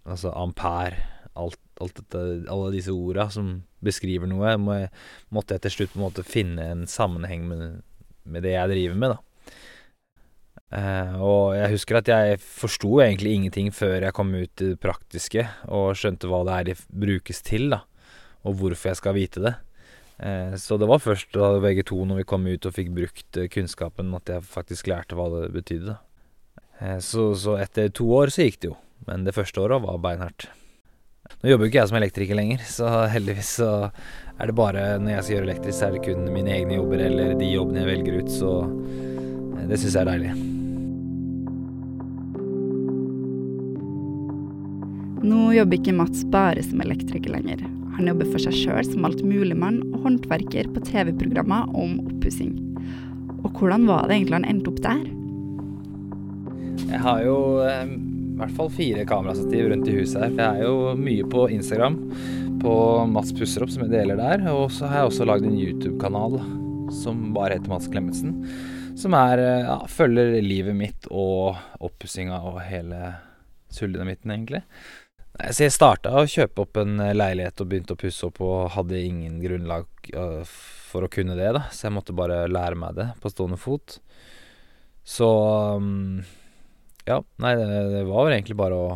Altså 0.05 0.35
ampere, 0.37 0.99
alt, 1.33 1.59
alt 1.81 1.97
dette, 1.99 2.25
alle 2.53 2.73
disse 2.75 2.93
orda 2.93 3.31
som 3.33 3.55
beskriver 3.85 4.29
noe, 4.31 4.53
må 4.61 4.77
jeg, 4.77 4.91
måtte 5.35 5.57
jeg 5.57 5.65
til 5.65 5.75
slutt 5.75 5.95
på 5.95 6.01
en 6.01 6.05
måte 6.05 6.27
finne 6.29 6.69
en 6.75 6.85
sammenheng 6.91 7.49
med, 7.49 7.65
med 8.29 8.45
det 8.45 8.53
jeg 8.53 8.73
driver 8.75 9.01
med, 9.01 9.17
da. 9.17 9.34
Uh, 10.75 11.21
og 11.23 11.43
jeg 11.55 11.71
husker 11.77 12.01
at 12.01 12.09
jeg 12.11 12.39
forsto 12.43 12.97
egentlig 13.05 13.37
ingenting 13.37 13.69
før 13.71 14.09
jeg 14.09 14.15
kom 14.17 14.33
ut 14.35 14.63
i 14.65 14.73
det 14.73 14.81
praktiske 14.83 15.45
og 15.71 15.93
skjønte 15.99 16.27
hva 16.27 16.41
det 16.49 16.55
er 16.55 16.67
de 16.67 16.75
brukes 17.05 17.45
til, 17.47 17.69
da, 17.71 17.85
og 18.43 18.57
hvorfor 18.59 18.91
jeg 18.91 18.99
skal 18.99 19.15
vite 19.15 19.43
det. 19.45 19.53
Uh, 20.19 20.57
så 20.59 20.79
det 20.81 20.89
var 20.91 21.03
først 21.03 21.31
da 21.37 21.53
begge 21.63 21.85
to, 21.87 22.01
når 22.03 22.23
vi 22.23 22.27
kom 22.33 22.49
ut 22.51 22.67
og 22.67 22.75
fikk 22.75 22.91
brukt 22.97 23.39
uh, 23.39 23.47
kunnskapen, 23.55 24.11
at 24.19 24.33
jeg 24.35 24.47
faktisk 24.49 24.91
lærte 24.91 25.19
hva 25.19 25.29
det 25.37 25.53
betydde. 25.55 25.97
Så, 27.01 27.29
så, 27.39 27.53
etter 27.63 27.87
to 27.95 28.09
år 28.13 28.33
så 28.35 28.45
gikk 28.45 28.57
det 28.61 28.67
jo, 28.67 28.75
men 29.07 29.23
det 29.25 29.33
første 29.37 29.61
året 29.63 29.85
var 29.85 30.01
beinhardt. 30.03 30.49
Nå 31.41 31.53
jobber 31.53 31.69
jo 31.69 31.71
ikke 31.71 31.79
jeg 31.79 31.91
som 31.93 31.99
elektriker 32.01 32.37
lenger, 32.37 32.65
så 32.67 32.89
heldigvis 33.13 33.53
så 33.61 33.69
er 33.87 34.51
det 34.51 34.57
bare 34.59 34.83
når 34.99 35.15
jeg 35.15 35.23
skal 35.23 35.37
gjøre 35.37 35.49
elektrisk, 35.49 35.79
så 35.79 35.87
er 35.87 35.95
det 35.95 36.03
kun 36.09 36.27
mine 36.35 36.53
egne 36.57 36.81
jobber 36.81 37.07
eller 37.07 37.39
de 37.39 37.53
jobbene 37.55 37.85
jeg 37.85 37.93
velger 37.93 38.19
ut, 38.19 38.35
så 38.41 38.53
det 39.71 39.81
syns 39.81 39.95
jeg 39.95 40.03
er 40.03 40.11
deilig. 40.11 40.54
Nå 45.25 45.55
jobber 45.57 45.79
ikke 45.79 45.95
Mats 45.97 46.21
bare 46.29 46.61
som 46.61 46.83
elektriker 46.85 47.33
lenger. 47.33 47.63
Han 47.97 48.11
jobber 48.11 48.29
for 48.29 48.43
seg 48.43 48.57
sjøl 48.59 48.85
som 48.85 49.07
altmuligmann 49.09 49.79
og 49.95 50.03
håndverker 50.05 50.69
på 50.75 50.83
TV-programmer 50.85 51.71
om 51.73 51.95
oppussing. 52.03 52.51
Og 53.41 53.57
hvordan 53.57 53.87
var 53.89 54.09
det 54.09 54.19
egentlig 54.19 54.37
han 54.37 54.49
endte 54.51 54.73
opp 54.73 54.83
der? 54.85 55.05
Jeg 56.91 57.01
har 57.07 57.23
jo 57.25 57.39
eh, 57.65 57.87
i 57.89 58.37
hvert 58.43 58.53
fall 58.59 58.69
fire 58.75 59.07
kamerastativ 59.09 59.71
rundt 59.71 59.89
i 59.89 59.97
huset 59.97 60.27
her. 60.27 60.35
Jeg 60.37 60.61
er 60.61 60.69
jo 60.69 60.93
mye 60.99 61.29
på 61.33 61.47
Instagram, 61.55 61.97
på 62.61 62.75
Mats 63.15 63.33
pusser 63.39 63.65
opp, 63.65 63.73
som 63.73 63.87
jeg 63.87 63.95
deler 63.95 64.21
der. 64.21 64.45
Og 64.53 64.67
så 64.77 64.91
har 64.91 65.03
jeg 65.05 65.13
også 65.13 65.29
lagd 65.31 65.49
en 65.49 65.57
YouTube-kanal 65.57 66.37
som 66.93 67.31
bare 67.37 67.57
heter 67.57 67.73
Mats 67.73 67.89
Klemetsen. 67.89 68.43
Som 69.01 69.17
er, 69.17 69.41
eh, 69.41 69.65
ja, 69.71 69.79
følger 69.89 70.37
livet 70.45 70.77
mitt 70.77 71.09
og 71.09 71.57
oppussinga 71.81 72.43
og 72.51 72.61
hele 72.67 73.15
sulledynamitten, 73.73 74.37
egentlig. 74.37 74.63
Så 75.35 75.65
jeg 75.65 75.75
starta 75.75 76.13
å 76.15 76.29
kjøpe 76.31 76.63
opp 76.63 76.79
en 76.79 77.01
eh, 77.03 77.15
leilighet 77.17 77.59
og 77.59 77.71
begynte 77.71 77.97
å 77.97 77.99
pusse 77.99 78.29
opp, 78.29 78.39
og 78.45 78.71
hadde 78.77 79.01
ingen 79.03 79.41
grunnlag 79.43 79.89
for 80.95 81.07
å 81.07 81.11
kunne 81.11 81.35
det, 81.35 81.51
da. 81.57 81.65
Så 81.75 81.89
jeg 81.89 81.97
måtte 81.97 82.15
bare 82.15 82.45
lære 82.47 82.79
meg 82.79 82.95
det 83.01 83.09
på 83.23 83.33
stående 83.33 83.59
fot. 83.59 83.99
Så 85.05 85.27
mm, 85.83 86.23
ja, 87.09 87.19
nei, 87.43 87.53
det, 87.59 88.05
var 88.09 88.31
egentlig 88.31 88.57
bare 88.57 88.79
å 88.79 88.93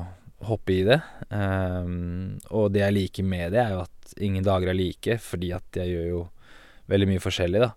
hoppe 0.48 0.76
i 0.76 0.84
det. 0.86 1.00
Um, 1.28 2.38
og 2.54 2.70
det 2.72 2.84
jeg 2.84 2.96
liker 2.96 3.26
med 3.26 3.52
det, 3.56 3.64
er 3.64 3.74
jo 3.74 3.82
at 3.82 4.14
ingen 4.22 4.46
dager 4.46 4.70
er 4.70 4.78
like, 4.78 5.18
fordi 5.20 5.50
at 5.56 5.80
jeg 5.80 5.90
gjør 5.90 6.06
jo 6.12 6.22
veldig 6.88 7.10
mye 7.10 7.24
forskjellig, 7.24 7.66
da. 7.66 7.72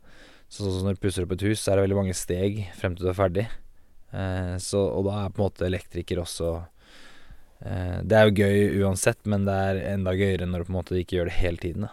Så 0.51 0.67
sånn 0.67 0.77
som 0.77 0.87
når 0.87 0.99
du 0.99 1.03
pusser 1.07 1.25
opp 1.25 1.33
et 1.33 1.47
hus, 1.47 1.59
så 1.63 1.71
er 1.71 1.79
det 1.79 1.87
veldig 1.87 1.99
mange 2.03 2.15
steg 2.15 2.61
frem 2.77 2.93
til 2.95 3.07
du 3.07 3.11
er 3.11 3.17
ferdig. 3.17 3.47
Uh, 4.13 4.55
så, 4.61 4.85
og 4.85 5.09
da 5.09 5.23
er 5.23 5.33
på 5.33 5.41
en 5.41 5.49
måte 5.49 5.67
elektriker 5.67 6.21
også 6.21 6.59
Det 7.61 8.17
er 8.17 8.25
jo 8.25 8.41
gøy 8.41 8.81
uansett, 8.81 9.19
men 9.29 9.43
det 9.45 9.53
er 9.53 9.81
enda 9.93 10.15
gøyere 10.17 10.47
når 10.49 10.63
du 10.63 10.69
på 10.69 10.73
en 10.73 10.79
måte 10.79 10.97
ikke 10.97 11.19
gjør 11.19 11.29
det 11.29 11.39
hele 11.39 11.61
tiden, 11.61 11.85
da. 11.85 11.91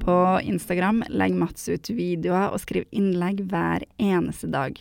På 0.00 0.40
Instagram 0.40 1.04
legger 1.12 1.36
Mats 1.36 1.68
ut 1.68 1.90
videoer 1.92 2.54
og 2.54 2.62
skriver 2.62 2.88
innlegg 2.96 3.44
hver 3.52 3.84
eneste 4.00 4.48
dag. 4.48 4.80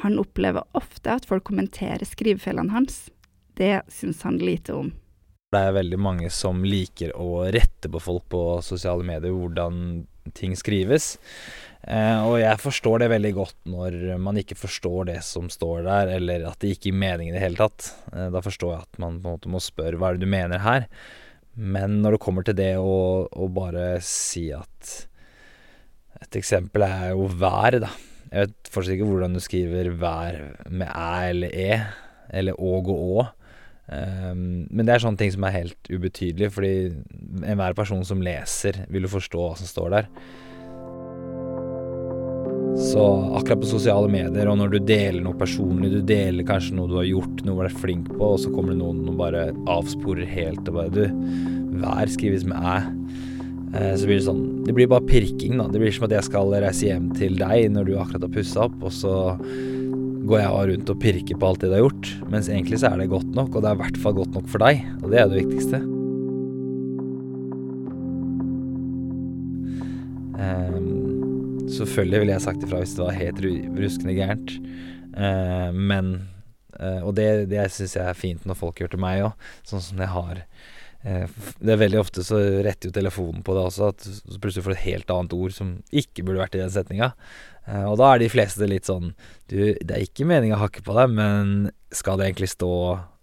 Han 0.00 0.16
opplever 0.18 0.64
ofte 0.72 1.12
at 1.12 1.28
folk 1.28 1.44
kommenterer 1.50 2.08
skrivefeilene 2.08 2.72
hans. 2.72 3.10
Det 3.60 3.82
syns 3.92 4.22
han 4.24 4.40
lite 4.40 4.72
om. 4.72 4.88
Det 5.52 5.60
er 5.60 5.76
veldig 5.76 5.98
mange 6.00 6.30
som 6.32 6.64
liker 6.64 7.12
å 7.20 7.44
rette 7.52 7.90
på 7.92 8.00
folk 8.00 8.24
på 8.32 8.42
sosiale 8.64 9.04
medier 9.04 9.34
hvordan 9.34 10.06
ting 10.36 10.56
skrives. 10.56 11.18
Eh, 11.80 12.18
og 12.28 12.36
jeg 12.42 12.60
forstår 12.60 13.00
det 13.00 13.08
veldig 13.14 13.30
godt 13.38 13.56
når 13.72 13.96
man 14.20 14.36
ikke 14.40 14.58
forstår 14.58 15.08
det 15.14 15.20
som 15.24 15.48
står 15.52 15.86
der, 15.86 16.12
eller 16.18 16.44
at 16.50 16.60
det 16.60 16.74
ikke 16.74 16.90
gir 16.90 17.00
mening 17.00 17.30
i 17.30 17.34
det 17.34 17.42
hele 17.42 17.60
tatt. 17.60 17.88
Eh, 18.12 18.28
da 18.34 18.42
forstår 18.44 18.74
jeg 18.74 18.84
at 18.84 19.00
man 19.00 19.16
på 19.22 19.30
en 19.30 19.38
måte 19.38 19.52
må 19.52 19.62
spørre 19.64 20.00
hva 20.00 20.10
er 20.10 20.18
det 20.18 20.28
du 20.28 20.32
mener 20.32 20.60
her. 20.64 20.86
Men 21.56 21.98
når 22.04 22.16
det 22.16 22.22
kommer 22.22 22.46
til 22.46 22.58
det 22.58 22.74
å, 22.78 23.26
å 23.26 23.48
bare 23.52 23.96
si 24.04 24.50
at 24.54 25.06
Et 26.20 26.36
eksempel 26.36 26.82
er 26.84 27.04
jo 27.14 27.24
vær, 27.40 27.78
da. 27.80 27.88
Jeg 28.28 28.44
vet 28.44 28.68
fortsatt 28.68 28.92
ikke 28.92 29.06
hvordan 29.08 29.32
du 29.32 29.40
skriver 29.40 29.88
vær 29.96 30.36
med 30.68 30.90
æ 30.92 31.30
eller 31.30 31.54
e, 31.56 31.78
eller 32.36 32.60
åg 32.60 32.90
og 32.92 33.00
å. 33.00 33.24
Um, 33.88 34.68
men 34.68 34.84
det 34.84 34.92
er 34.94 35.02
sånne 35.02 35.18
ting 35.18 35.32
som 35.32 35.46
er 35.48 35.56
helt 35.56 35.88
ubetydelige, 35.88 36.52
fordi 36.52 36.74
enhver 37.40 37.74
person 37.78 38.04
som 38.06 38.20
leser, 38.22 38.84
vil 38.92 39.08
jo 39.08 39.14
forstå 39.16 39.46
hva 39.46 39.56
som 39.58 39.70
står 39.70 39.96
der. 39.96 40.12
Så 42.78 43.02
akkurat 43.36 43.60
på 43.60 43.68
sosiale 43.70 44.08
medier, 44.10 44.48
og 44.50 44.58
når 44.60 44.74
du 44.74 44.78
deler 44.88 45.20
noe 45.24 45.38
personlig, 45.38 45.90
du 45.92 46.00
deler 46.06 46.46
kanskje 46.46 46.76
noe 46.78 46.90
du 46.90 46.96
har 46.98 47.08
gjort, 47.08 47.42
noe 47.46 47.58
du 47.58 47.66
er 47.66 47.80
flink 47.82 48.08
på, 48.12 48.32
og 48.34 48.40
så 48.42 48.52
kommer 48.52 48.74
det 48.74 48.80
noen 48.80 49.02
og 49.10 49.18
bare 49.20 49.48
avsporer 49.70 50.28
helt 50.28 50.68
og 50.70 50.78
bare 50.78 50.94
Du, 50.94 51.04
vær 51.80 52.10
skrives 52.12 52.46
med 52.48 52.56
æ. 52.58 52.78
Eh, 53.70 53.92
så 53.94 54.08
blir 54.08 54.18
det 54.18 54.26
sånn 54.26 54.40
Det 54.66 54.74
blir 54.74 54.88
bare 54.90 55.06
pirking, 55.06 55.60
da. 55.60 55.68
Det 55.70 55.78
blir 55.82 55.94
som 55.94 56.08
at 56.08 56.16
jeg 56.16 56.26
skal 56.26 56.50
reise 56.56 56.88
hjem 56.88 57.12
til 57.18 57.38
deg 57.38 57.70
når 57.74 57.86
du 57.86 57.94
akkurat 57.98 58.26
har 58.26 58.34
pussa 58.34 58.66
opp, 58.66 58.80
og 58.82 58.94
så 58.94 59.14
går 60.30 60.42
jeg 60.42 60.74
rundt 60.74 60.92
og 60.92 61.00
pirker 61.02 61.38
på 61.38 61.48
alt 61.48 61.62
det 61.62 61.70
du 61.70 61.78
har 61.78 61.86
gjort. 61.86 62.12
Mens 62.32 62.50
egentlig 62.50 62.82
så 62.82 62.92
er 62.92 63.00
det 63.00 63.12
godt 63.12 63.32
nok, 63.34 63.54
og 63.54 63.64
det 63.64 63.70
er 63.70 63.78
i 63.78 63.84
hvert 63.84 64.04
fall 64.04 64.20
godt 64.20 64.36
nok 64.38 64.52
for 64.52 64.66
deg. 64.66 64.84
Og 65.00 65.10
det 65.10 65.22
er 65.22 65.32
det 65.32 65.42
viktigste. 65.44 65.99
Selvfølgelig 71.80 72.22
ville 72.22 72.36
jeg 72.36 72.44
sagt 72.44 72.66
ifra 72.66 72.82
hvis 72.82 72.96
det 72.96 73.06
var 73.06 73.18
helt 73.18 73.40
ruskende 73.80 74.16
gærent. 74.16 74.54
Uh, 75.10 75.70
men 75.74 76.12
uh, 76.78 77.02
Og 77.02 77.14
det, 77.18 77.50
det 77.50 77.64
syns 77.74 77.96
jeg 77.96 78.06
er 78.06 78.18
fint 78.18 78.44
når 78.46 78.58
folk 78.60 78.78
gjør 78.78 78.92
til 78.92 79.02
meg 79.02 79.24
òg, 79.26 79.48
sånn 79.66 79.82
som 79.82 79.98
jeg 79.98 80.12
har 80.12 80.42
uh, 80.44 81.26
Det 81.58 81.74
er 81.74 81.80
veldig 81.80 81.98
ofte 81.98 82.22
så 82.26 82.38
retter 82.62 82.90
jo 82.90 82.94
telefonen 82.94 83.42
på 83.46 83.56
det 83.56 83.64
også, 83.72 83.90
at 83.90 84.06
du 84.06 84.38
plutselig 84.38 84.68
får 84.68 84.76
et 84.76 84.84
helt 84.86 85.10
annet 85.10 85.34
ord 85.34 85.56
som 85.56 85.74
ikke 85.90 86.22
burde 86.22 86.44
vært 86.44 86.54
i 86.54 86.62
den 86.62 86.70
setninga. 86.70 87.10
og 87.90 87.98
da 88.00 88.12
er 88.12 88.22
de 88.22 88.30
fleste 88.32 88.70
litt 88.70 88.88
sånn 88.88 89.12
Du, 89.50 89.58
det 89.74 89.96
er 89.96 90.06
ikke 90.06 90.28
meninga 90.30 90.56
å 90.56 90.64
hakke 90.64 90.86
på 90.86 90.94
deg, 90.96 91.10
men 91.18 91.70
skal 91.90 92.18
det 92.18 92.30
egentlig 92.30 92.52
stå 92.54 92.72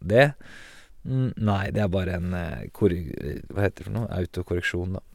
det? 0.03 0.33
Mm, 1.07 1.31
nei, 1.39 1.63
det 1.71 1.85
er 1.85 1.91
bare 1.91 2.19
en 2.19 2.33
Hva 2.35 3.63
heter 3.63 3.79
det 3.79 3.87
for 3.87 3.95
noe? 3.95 4.11
Autokorreksjon, 4.11 4.99
da. 4.99 5.05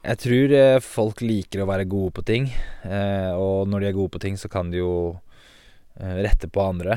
Jeg 0.00 0.16
tror 0.16 0.52
eh, 0.56 0.78
folk 0.80 1.20
liker 1.20 1.60
å 1.60 1.68
være 1.68 1.84
gode 1.88 2.14
på 2.16 2.22
ting, 2.24 2.46
eh, 2.88 3.32
og 3.36 3.68
når 3.68 3.82
de 3.82 3.88
er 3.90 3.98
gode 3.98 4.14
på 4.14 4.22
ting, 4.22 4.38
så 4.40 4.48
kan 4.48 4.70
de 4.72 4.80
jo 4.80 4.94
eh, 6.00 6.22
rette 6.24 6.48
på 6.48 6.62
andre. 6.64 6.96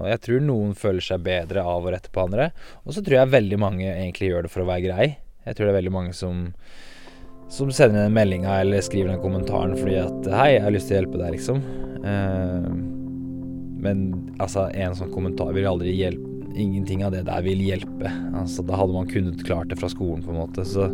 og 0.00 0.06
jeg 0.08 0.22
tror 0.24 0.46
noen 0.46 0.72
føler 0.74 1.04
seg 1.04 1.26
bedre 1.26 1.60
av 1.60 1.84
å 1.84 1.92
rette 1.92 2.08
på 2.12 2.24
andre, 2.24 2.50
og 2.84 2.96
så 2.96 3.04
tror 3.04 3.18
jeg 3.20 3.34
veldig 3.34 3.58
mange 3.60 3.84
egentlig 3.90 4.30
gjør 4.30 4.46
det 4.46 4.52
for 4.54 4.64
å 4.64 4.70
være 4.70 4.86
grei. 4.88 5.08
Jeg 5.44 5.58
tror 5.58 5.66
det 5.66 5.74
er 5.74 5.80
veldig 5.82 5.92
mange 5.92 6.14
som, 6.16 6.46
som 7.52 7.68
sender 7.70 8.06
den 8.06 8.16
meldinga 8.16 8.62
eller 8.62 8.80
skriver 8.82 9.12
den 9.12 9.22
kommentaren 9.22 9.76
fordi 9.76 10.00
at 10.00 10.30
'hei, 10.32 10.54
jeg 10.56 10.64
har 10.64 10.74
lyst 10.74 10.88
til 10.88 10.96
å 10.96 11.00
hjelpe 11.02 11.20
deg', 11.20 11.36
liksom. 11.36 11.60
men 13.84 14.00
altså, 14.40 14.70
en 14.72 14.96
sånn 14.96 15.12
kommentar 15.12 15.52
vil 15.52 15.68
aldri 15.68 15.92
hjelpe 15.92 16.32
Ingenting 16.56 17.02
av 17.04 17.10
det 17.12 17.26
der 17.26 17.42
vil 17.44 17.60
hjelpe. 17.60 18.08
Altså, 18.32 18.62
da 18.64 18.78
hadde 18.80 18.94
man 18.94 19.10
kunnet 19.10 19.42
klart 19.44 19.68
det 19.68 19.76
fra 19.76 19.90
skolen, 19.92 20.22
på 20.24 20.32
en 20.32 20.38
måte. 20.40 20.62
Så 20.64 20.86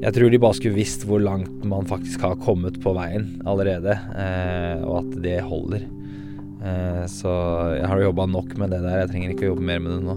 jeg 0.00 0.16
tror 0.16 0.32
de 0.32 0.40
bare 0.40 0.56
skulle 0.56 0.78
visst 0.78 1.04
hvor 1.08 1.20
langt 1.20 1.64
man 1.68 1.88
faktisk 1.88 2.22
har 2.24 2.38
kommet 2.40 2.78
på 2.80 2.94
veien 2.96 3.26
allerede, 3.48 3.98
eh, 4.16 4.80
og 4.86 5.02
at 5.02 5.16
det 5.24 5.36
holder. 5.44 5.84
Eh, 6.64 7.04
så 7.12 7.32
jeg 7.76 7.88
har 7.88 8.04
jobba 8.06 8.26
nok 8.32 8.54
med 8.60 8.72
det 8.72 8.80
der, 8.84 9.02
jeg 9.02 9.10
trenger 9.12 9.34
ikke 9.34 9.48
å 9.48 9.52
jobbe 9.52 9.66
mer 9.68 9.82
med 9.84 9.98
det 9.98 10.02
nå. 10.08 10.16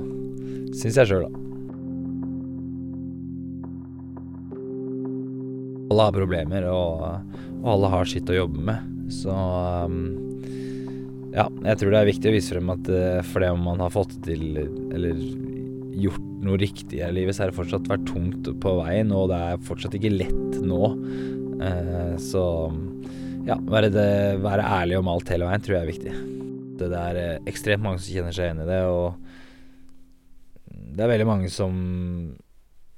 Syns 0.79 0.99
jeg 1.01 1.11
sjøl, 1.11 1.27
da. 1.27 1.39
Alle 5.93 6.07
har 6.07 6.15
problemer, 6.15 6.67
og, 6.71 7.03
og, 7.59 7.71
alle 7.75 7.93
har 7.93 8.09
sitt 8.09 8.31
å 8.31 8.39
jobbe 8.39 8.63
med. 8.71 8.91
Så 9.13 9.35
um, 9.35 9.99
ja, 11.35 11.49
jeg 11.67 11.79
tror 11.79 11.91
det 11.91 11.99
er 11.99 12.09
viktig 12.09 12.31
å 12.31 12.37
vise 12.39 12.55
frem 12.55 12.71
at 12.73 12.87
uh, 12.89 13.19
for 13.29 13.43
det 13.43 13.51
man 13.59 13.83
har 13.83 13.91
fått 13.93 14.15
til, 14.25 14.63
eller 14.95 15.19
gjort 16.01 16.32
noe 16.45 16.59
riktig 16.61 17.01
i 17.01 17.11
livet, 17.13 17.35
så 17.35 17.43
har 17.43 17.51
det 17.51 17.57
fortsatt 17.57 17.89
vært 17.89 18.05
tungt 18.09 18.49
på 18.63 18.75
veien, 18.79 19.11
og 19.15 19.29
det 19.31 19.39
er 19.39 19.65
fortsatt 19.67 19.97
ikke 19.97 20.13
lett 20.13 20.59
nå. 20.63 20.83
Eh, 21.63 22.15
så 22.21 22.43
ja, 23.47 23.57
være, 23.57 23.91
det, 23.93 24.09
være, 24.43 24.67
ærlig 24.81 24.99
om 24.99 25.11
alt 25.11 25.31
hele 25.33 25.49
veien 25.49 25.63
tror 25.63 25.77
jeg 25.77 25.83
er 25.83 25.91
viktig. 25.91 26.15
Det 26.79 26.89
er 26.99 27.19
eh, 27.21 27.41
ekstremt 27.51 27.85
mange 27.85 28.01
som 28.03 28.15
kjenner 28.15 28.35
seg 28.35 28.49
igjen 28.49 28.63
i 28.63 28.69
det, 28.69 28.81
og 28.89 29.07
det 30.93 31.05
er 31.05 31.13
veldig 31.15 31.29
mange 31.29 31.49
som 31.53 31.73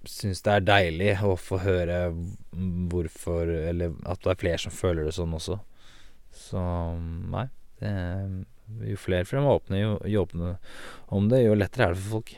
syns 0.06 0.44
det 0.46 0.54
er 0.54 0.66
deilig 0.66 1.14
å 1.26 1.34
få 1.40 1.58
høre 1.64 2.00
hvorfor 2.92 3.50
Eller 3.50 3.96
at 4.06 4.20
det 4.22 4.36
er 4.36 4.38
flere 4.38 4.60
som 4.62 4.74
føler 4.76 5.08
det 5.08 5.16
sånn 5.16 5.34
også. 5.34 5.58
Så 6.36 6.62
nei. 7.32 7.48
Det, 7.80 7.92
jo 8.86 8.98
flere 9.00 9.28
frem 9.28 9.46
åpner, 9.50 9.82
jo, 9.82 9.96
jo 10.10 10.24
åpne 10.26 10.56
om 11.14 11.28
det, 11.32 11.44
jo 11.46 11.58
lettere 11.58 11.90
er 11.90 11.96
det 11.96 12.02
for 12.02 12.20
folk. 12.20 12.36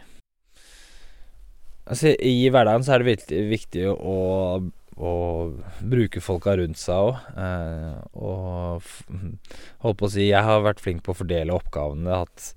Altså, 1.88 2.12
I 2.20 2.50
hverdagen 2.52 2.84
så 2.84 2.96
er 2.96 3.04
det 3.04 3.14
viktig, 3.14 3.40
viktig 3.48 3.86
å, 3.94 4.18
å, 4.98 5.14
bruke 5.80 6.24
folka 6.24 6.58
rundt 6.60 6.80
seg 6.82 7.12
òg. 7.12 7.22
Eh, 7.40 8.02
og 8.20 8.90
holdt 9.86 10.02
på 10.02 10.10
å 10.10 10.12
si 10.12 10.28
Jeg 10.28 10.44
har 10.44 10.66
vært 10.66 10.84
flink 10.84 11.06
på 11.06 11.16
å 11.16 11.20
fordele 11.22 11.56
oppgavene. 11.56 12.20
At, 12.26 12.52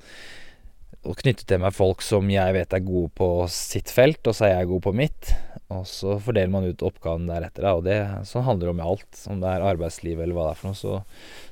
og 1.07 1.21
knytte 1.23 1.47
til 1.49 1.63
meg 1.63 1.77
folk 1.77 2.03
som 2.05 2.27
jeg 2.33 2.57
vet 2.59 2.75
er 2.77 2.85
gode 2.85 3.13
på 3.17 3.31
sitt 3.55 3.93
felt, 3.95 4.21
og 4.27 4.37
så 4.37 4.49
er 4.49 4.57
jeg 4.59 4.73
god 4.73 4.85
på 4.89 4.97
mitt. 4.99 5.33
Og 5.71 5.87
så 5.87 6.17
fordeler 6.19 6.51
man 6.51 6.67
ut 6.67 6.83
oppgavene 6.83 7.31
deretter. 7.31 7.71
Og 7.71 7.87
det, 7.87 8.01
sånn 8.27 8.49
handler 8.49 8.71
det 8.71 8.75
om 8.75 8.85
alt. 8.89 9.23
Om 9.31 9.45
det 9.45 9.55
er 9.55 9.71
arbeidsliv 9.71 10.19
eller 10.19 10.35
hva 10.35 10.51
det 10.51 10.57
er 10.57 10.61
for 10.65 10.73
noe. 10.73 10.81
Så, 10.83 10.99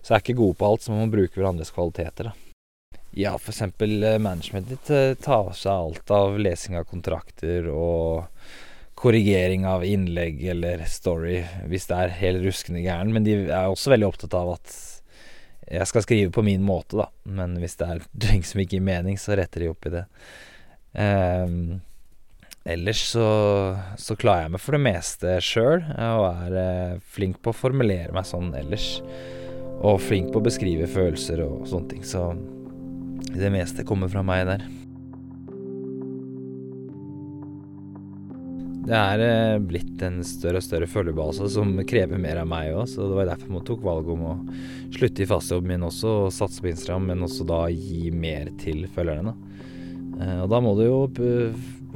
så 0.02 0.12
er 0.12 0.18
jeg 0.18 0.26
ikke 0.26 0.42
god 0.42 0.58
på 0.58 0.73
alt, 0.73 0.85
så 0.85 0.92
må 0.92 1.04
man 1.04 1.14
bruke 1.14 1.38
hverandres 1.38 1.75
kvaliteter. 1.75 2.32
da. 2.32 2.48
Ja, 3.18 3.32
eksempel 3.34 4.02
eh, 4.02 4.18
managementet 4.22 4.90
eh, 4.94 5.14
tar 5.18 5.48
seg 5.58 5.72
alt 5.72 6.10
av 6.14 6.37
lesing 6.38 6.76
av 6.78 6.84
kontrakter 6.87 7.64
og 7.72 8.28
korrigering 8.98 9.64
av 9.66 9.82
innlegg 9.82 10.44
eller 10.52 10.84
story 10.87 11.40
hvis 11.66 11.88
det 11.90 11.96
er 11.98 12.14
helt 12.20 12.44
ruskende 12.44 12.84
gæren. 12.84 13.10
Men 13.10 13.25
de 13.26 13.34
er 13.48 13.66
også 13.66 13.90
veldig 13.90 14.06
opptatt 14.06 14.37
av 14.38 14.52
at 14.52 14.76
jeg 15.66 15.90
skal 15.90 16.04
skrive 16.04 16.30
på 16.37 16.44
min 16.46 16.62
måte, 16.62 17.00
da. 17.00 17.08
Men 17.26 17.56
hvis 17.58 17.75
det 17.80 17.88
er 17.90 18.04
ting 18.28 18.46
som 18.46 18.62
ikke 18.62 18.76
gir 18.78 18.87
mening, 18.87 19.18
så 19.18 19.34
retter 19.34 19.64
de 19.64 19.72
opp 19.72 19.88
i 19.90 19.92
det. 19.96 20.04
Um, 20.94 21.80
ellers 22.62 23.02
så, 23.16 23.26
så, 23.98 24.14
klarer 24.14 24.46
jeg 24.46 24.52
meg 24.54 24.62
for 24.62 24.78
det 24.78 24.82
meste 24.87 25.34
sjøl, 25.42 25.82
og 25.82 26.28
er 26.28 26.54
uh, 26.54 27.02
flink 27.16 27.42
på 27.42 27.50
å 27.50 27.58
formulere 27.64 28.14
meg 28.14 28.30
sånn 28.30 28.54
ellers. 28.62 28.92
Og 29.82 29.98
flink 30.06 30.30
på 30.30 30.38
å 30.38 30.46
beskrive 30.46 30.87
følelser 30.90 31.42
og 31.42 31.66
sånne 31.66 31.96
ting. 31.96 32.06
Så 32.06 32.30
det 33.35 33.50
meste 33.52 33.85
kommer 33.87 34.11
fra 34.12 34.25
meg 34.26 34.47
der. 34.49 34.66
Det 38.88 38.97
er 38.97 39.20
eh, 39.20 39.58
blitt 39.61 40.00
en 40.06 40.23
større 40.25 40.62
og 40.62 40.64
større 40.64 40.88
følgebase 40.88 41.50
som 41.52 41.75
krever 41.88 42.20
mer 42.20 42.40
av 42.40 42.49
meg 42.49 42.73
òg, 42.73 42.88
det 42.88 43.18
var 43.18 43.28
derfor 43.28 43.58
jeg 43.58 43.66
tok 43.68 43.82
valget 43.85 44.14
om 44.14 44.23
å 44.25 44.37
slutte 44.97 45.25
i 45.25 45.28
fastjobben 45.28 45.75
min 45.75 45.85
også 45.90 46.14
og 46.23 46.30
satse 46.32 46.64
på 46.64 46.70
Instagram, 46.70 47.11
men 47.11 47.26
også 47.26 47.44
da 47.49 47.66
gi 47.68 48.08
mer 48.14 48.49
til 48.62 48.87
følgerne. 48.94 49.35
Og 50.18 50.49
da 50.50 50.58
må 50.64 50.73
du 50.75 50.87
jo 50.87 51.02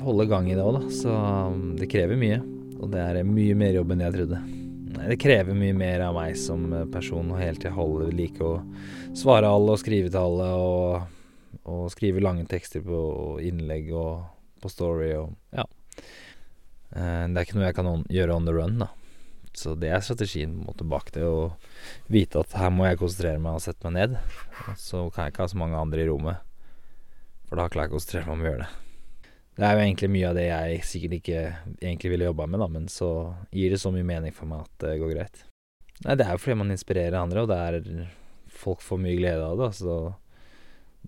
holde 0.04 0.28
gang 0.30 0.50
i 0.50 0.56
det 0.56 0.64
òg, 0.64 0.82
da, 0.82 0.90
så 0.92 1.14
um, 1.48 1.72
det 1.78 1.88
krever 1.90 2.20
mye. 2.20 2.42
Og 2.82 2.90
det 2.92 3.00
er 3.00 3.24
mye 3.26 3.56
mer 3.56 3.78
jobb 3.78 3.94
enn 3.94 4.04
jeg 4.04 4.16
trodde. 4.18 4.42
Det 4.92 5.18
krever 5.22 5.56
mye 5.56 5.74
mer 5.74 6.04
av 6.04 6.16
meg 6.18 6.36
som 6.38 6.68
person 6.92 7.32
å 7.32 7.40
hele 7.40 7.56
tida 7.56 7.72
holde 7.74 8.10
ved 8.10 8.18
like 8.18 8.44
å 8.44 8.60
svare 9.16 9.48
alle 9.48 9.74
og 9.74 9.80
skrive 9.80 10.12
til 10.12 10.20
alle 10.20 10.48
og, 10.60 11.12
og 11.68 11.90
skrive 11.94 12.22
lange 12.22 12.46
tekster 12.50 12.82
på 12.84 13.02
innlegg 13.44 13.92
og 13.94 14.24
på 14.62 14.70
story 14.70 15.12
og 15.18 15.34
ja. 15.54 15.66
Eh, 16.92 17.24
det 17.28 17.38
er 17.38 17.46
ikke 17.46 17.56
noe 17.58 17.68
jeg 17.68 17.78
kan 17.78 17.88
on 17.88 18.04
gjøre 18.12 18.36
on 18.36 18.48
the 18.48 18.54
run, 18.56 18.82
da. 18.82 18.90
Så 19.52 19.74
det 19.76 19.90
er 19.92 20.00
strategien 20.04 20.54
på 20.54 20.62
en 20.62 20.68
måte 20.70 20.86
bak 20.88 21.10
det, 21.12 21.24
å 21.28 21.52
vite 22.12 22.40
at 22.40 22.54
her 22.56 22.72
må 22.72 22.86
jeg 22.88 23.00
konsentrere 23.00 23.40
meg 23.42 23.58
og 23.58 23.64
sette 23.64 23.84
meg 23.84 23.98
ned. 23.98 24.16
Så 24.80 25.04
kan 25.12 25.26
jeg 25.26 25.34
ikke 25.34 25.44
ha 25.44 25.52
så 25.52 25.60
mange 25.60 25.80
andre 25.80 26.04
i 26.04 26.08
rommet, 26.08 26.40
for 27.48 27.60
da 27.60 27.68
klarer 27.68 27.84
jeg 27.84 27.92
ikke 27.92 27.98
å 27.98 28.00
konsentrere 28.00 28.28
meg 28.28 28.34
om 28.36 28.44
å 28.44 28.48
gjøre 28.48 28.64
det. 28.64 28.70
Det 29.52 29.66
er 29.68 29.74
jo 29.76 29.84
egentlig 29.84 30.08
mye 30.08 30.28
av 30.30 30.36
det 30.38 30.46
jeg 30.46 30.84
sikkert 30.88 31.14
ikke 31.18 31.40
egentlig 31.74 32.10
ville 32.14 32.28
jobba 32.30 32.46
med, 32.48 32.62
da, 32.64 32.68
men 32.72 32.88
så 32.88 33.10
gir 33.52 33.74
det 33.74 33.82
så 33.82 33.92
mye 33.92 34.08
mening 34.08 34.32
for 34.32 34.48
meg 34.48 34.64
at 34.64 34.86
det 34.86 34.94
går 35.02 35.12
greit. 35.12 35.42
Nei, 36.06 36.16
det 36.16 36.24
er 36.24 36.32
jo 36.32 36.40
fordi 36.40 36.56
man 36.62 36.72
inspirerer 36.72 37.18
andre, 37.20 37.44
og 37.44 37.50
det 37.52 37.58
er 37.60 38.06
folk 38.62 38.80
får 38.80 39.02
mye 39.04 39.18
glede 39.18 39.44
av 39.44 39.60
det, 39.60 39.68
så 39.76 39.98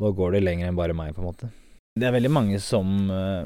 da 0.00 0.10
går 0.10 0.36
det 0.36 0.44
lenger 0.44 0.70
enn 0.70 0.78
bare 0.78 0.96
meg, 0.96 1.14
på 1.14 1.22
en 1.22 1.30
måte. 1.30 1.50
Det 1.94 2.08
er 2.08 2.16
veldig 2.16 2.32
mange 2.34 2.58
som 2.62 3.10
uh, 3.10 3.44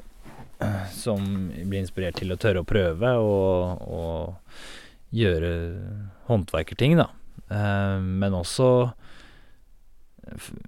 som 0.90 1.20
blir 1.52 1.82
inspirert 1.82 2.18
til 2.18 2.32
å 2.34 2.38
tørre 2.40 2.64
å 2.64 2.68
prøve 2.68 3.12
og, 3.22 3.82
og 3.86 5.14
gjøre 5.14 5.52
håndverkerting, 6.28 6.98
da. 6.98 7.10
Uh, 7.48 8.00
men 8.02 8.36
også 8.36 8.70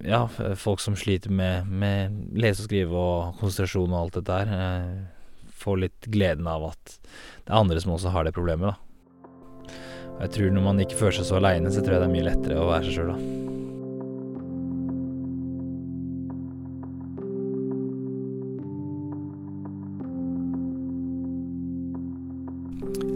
ja, 0.05 0.23
folk 0.57 0.81
som 0.81 0.95
sliter 0.97 1.29
med, 1.29 1.67
med 1.69 2.15
lese 2.33 2.63
og 2.63 2.69
skrive 2.69 2.97
og 2.97 3.41
konsentrasjon 3.41 3.91
og 3.91 3.99
alt 3.99 4.21
dette 4.21 4.39
her, 4.39 4.53
uh, 4.55 5.51
får 5.61 5.83
litt 5.83 6.09
gleden 6.13 6.47
av 6.49 6.71
at 6.71 6.95
det 6.95 7.51
er 7.51 7.59
andre 7.59 7.81
som 7.83 7.93
også 7.97 8.15
har 8.15 8.25
det 8.25 8.37
problemet, 8.37 8.71
da. 8.71 8.77
Og 10.11 10.25
jeg 10.25 10.35
tror 10.35 10.53
når 10.53 10.65
man 10.65 10.81
ikke 10.83 10.99
føler 10.99 11.19
seg 11.19 11.29
så 11.29 11.39
aleine, 11.41 11.73
så 11.73 11.83
tror 11.83 11.97
jeg 11.97 12.03
det 12.05 12.09
er 12.09 12.15
mye 12.15 12.29
lettere 12.31 12.61
å 12.61 12.69
være 12.69 12.87
seg 12.87 12.99
sjøl, 12.99 13.15
da. 13.15 13.50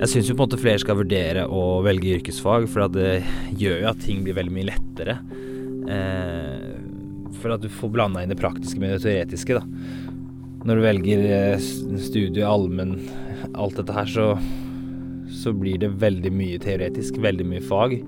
Jeg 0.05 0.11
syns 0.11 0.27
jo 0.29 0.35
på 0.37 0.43
en 0.43 0.49
måte 0.51 0.61
flere 0.61 0.77
skal 0.77 0.99
vurdere 0.99 1.47
å 1.49 1.79
velge 1.81 2.11
yrkesfag, 2.19 2.67
for 2.69 2.85
det 2.93 3.23
gjør 3.57 3.79
jo 3.81 3.87
at 3.89 4.03
ting 4.03 4.19
blir 4.21 4.35
veldig 4.37 4.53
mye 4.53 4.67
lettere. 4.67 5.15
Eh, 5.89 6.75
for 7.39 7.55
at 7.55 7.63
du 7.63 7.71
får 7.73 7.89
blanda 7.95 8.21
inn 8.21 8.29
det 8.29 8.37
praktiske 8.37 8.77
med 8.77 8.93
det 8.93 8.99
teoretiske, 9.01 9.57
da. 9.57 9.65
Når 10.69 10.77
du 10.77 10.85
velger 10.85 11.25
eh, 11.25 11.65
studie, 12.05 12.45
allmenn, 12.45 12.99
alt 13.57 13.81
dette 13.81 13.97
her, 13.97 14.13
så, 14.13 14.29
så 15.41 15.57
blir 15.57 15.81
det 15.81 15.95
veldig 16.05 16.35
mye 16.37 16.61
teoretisk, 16.61 17.17
veldig 17.25 17.49
mye 17.55 17.65
fag. 17.65 17.99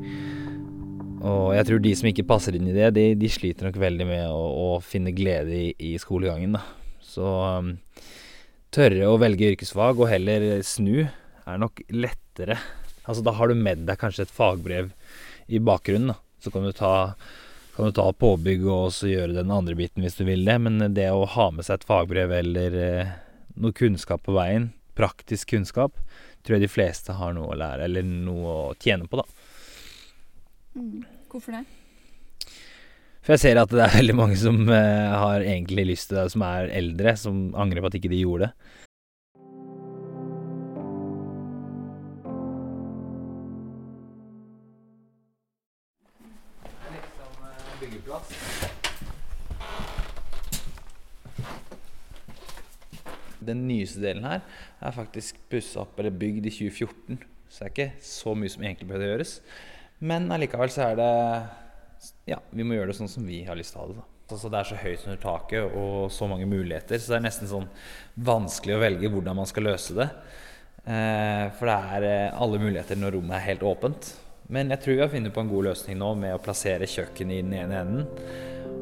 Og 1.26 1.52
jeg 1.58 1.72
tror 1.72 1.82
de 1.82 1.98
som 1.98 2.14
ikke 2.14 2.30
passer 2.30 2.62
inn 2.62 2.70
i 2.70 2.78
det, 2.78 2.94
de, 2.94 3.12
de 3.18 3.36
sliter 3.42 3.72
nok 3.72 3.86
veldig 3.90 4.14
med 4.14 4.28
å, 4.30 4.42
å 4.54 4.74
finne 4.86 5.18
glede 5.18 5.64
i, 5.66 5.70
i, 5.82 5.96
skolegangen, 5.98 6.60
da. 6.62 6.68
Så 7.02 7.26
um, 7.26 7.80
tørre 8.70 9.10
å 9.10 9.18
velge 9.18 9.56
yrkesfag, 9.56 9.98
og 9.98 10.14
heller 10.14 10.54
snu 10.62 11.08
er 11.48 11.62
nok 11.62 11.82
lettere. 11.94 12.58
Altså 13.08 13.24
Da 13.24 13.34
har 13.38 13.48
du 13.48 13.56
med 13.56 13.86
deg 13.88 14.00
kanskje 14.02 14.28
et 14.28 14.34
fagbrev 14.34 14.92
i 15.48 15.60
bakgrunnen. 15.64 16.14
da. 16.14 16.18
Så 16.44 16.52
kan 16.52 16.64
du 16.64 16.72
ta, 16.76 17.16
kan 17.76 17.88
du 17.88 17.96
ta 17.96 18.12
påbygg 18.12 18.66
og 18.68 18.90
også 18.90 19.10
gjøre 19.10 19.38
den 19.40 19.52
andre 19.54 19.76
biten 19.80 20.04
hvis 20.04 20.20
du 20.20 20.26
vil 20.28 20.46
det. 20.46 20.58
Men 20.62 20.94
det 20.94 21.10
å 21.12 21.26
ha 21.38 21.50
med 21.52 21.66
seg 21.66 21.80
et 21.80 21.88
fagbrev 21.88 22.36
eller 22.42 22.78
eh, 22.82 23.16
noe 23.56 23.76
kunnskap 23.76 24.26
på 24.28 24.36
veien, 24.38 24.72
praktisk 24.98 25.54
kunnskap, 25.56 25.98
tror 26.44 26.58
jeg 26.58 26.68
de 26.68 26.72
fleste 26.72 27.16
har 27.18 27.34
noe 27.36 27.52
å 27.54 27.58
lære, 27.58 27.88
eller 27.88 28.06
noe 28.06 28.54
å 28.54 28.76
tjene 28.82 29.08
på, 29.10 29.20
da. 29.20 29.26
Mm. 30.78 31.04
Hvorfor 31.28 31.58
det? 31.58 31.66
For 33.26 33.36
jeg 33.36 33.44
ser 33.44 33.60
at 33.60 33.74
det 33.74 33.82
er 33.84 33.98
veldig 33.98 34.16
mange 34.16 34.38
som 34.40 34.62
eh, 34.72 35.16
har 35.20 35.44
egentlig 35.44 35.90
lyst 35.90 36.12
til 36.12 36.22
det, 36.22 36.30
som 36.32 36.46
er 36.48 36.70
eldre, 36.72 37.18
som 37.20 37.50
angrer 37.60 37.84
på 37.84 37.90
at 37.92 37.98
ikke 38.00 38.12
de 38.14 38.22
gjorde 38.22 38.48
det. 38.48 38.86
Den 53.48 53.64
nyeste 53.70 54.02
delen 54.04 54.26
her 54.28 54.44
er 54.84 54.96
faktisk 54.96 55.40
pussa 55.52 55.86
opp 55.86 56.00
eller 56.02 56.16
bygd 56.16 56.50
i 56.50 56.54
2014. 56.54 57.22
Så 57.48 57.64
det 57.64 57.68
er 57.68 57.74
ikke 57.74 58.04
så 58.04 58.34
mye 58.36 58.52
som 58.52 58.66
egentlig 58.66 58.90
behøver 58.90 59.14
gjøres. 59.14 59.38
Men 60.04 60.28
allikevel 60.34 60.74
så 60.74 60.90
er 60.90 61.00
det 61.00 61.14
Ja, 62.30 62.38
vi 62.52 62.66
må 62.68 62.76
gjøre 62.76 62.92
det 62.92 63.00
sånn 63.00 63.10
som 63.10 63.26
vi 63.26 63.42
har 63.48 63.58
lyst 63.58 63.74
til 63.74 63.82
å 63.82 63.86
ha 63.86 63.92
det. 63.92 64.02
da. 64.02 64.08
Altså, 64.28 64.50
det 64.52 64.60
er 64.60 64.68
så 64.68 64.78
høyt 64.82 65.06
under 65.08 65.20
taket 65.24 65.76
og 65.80 66.12
så 66.12 66.28
mange 66.28 66.46
muligheter, 66.50 67.00
så 67.00 67.14
det 67.14 67.18
er 67.22 67.26
nesten 67.30 67.48
sånn 67.48 67.70
vanskelig 68.28 68.76
å 68.76 68.82
velge 68.82 69.12
hvordan 69.14 69.40
man 69.40 69.48
skal 69.48 69.70
løse 69.70 69.96
det. 69.96 70.08
Eh, 70.84 71.46
for 71.56 71.72
det 71.72 71.78
er 71.96 72.08
eh, 72.10 72.36
alle 72.36 72.60
muligheter 72.60 73.00
når 73.00 73.16
rommet 73.16 73.38
er 73.40 73.46
helt 73.46 73.64
åpent. 73.68 74.10
Men 74.48 74.72
jeg 74.72 74.80
tror 74.84 74.96
vi 74.96 75.02
har 75.04 75.12
funnet 75.12 75.34
på 75.36 75.44
en 75.44 75.50
god 75.52 75.68
løsning 75.68 75.98
nå 76.00 76.14
med 76.20 76.36
å 76.36 76.44
plassere 76.44 76.88
kjøkkenet 76.88 77.40
i 77.40 77.44
den 77.44 77.56
ene 77.58 77.82
enden. 77.82 78.06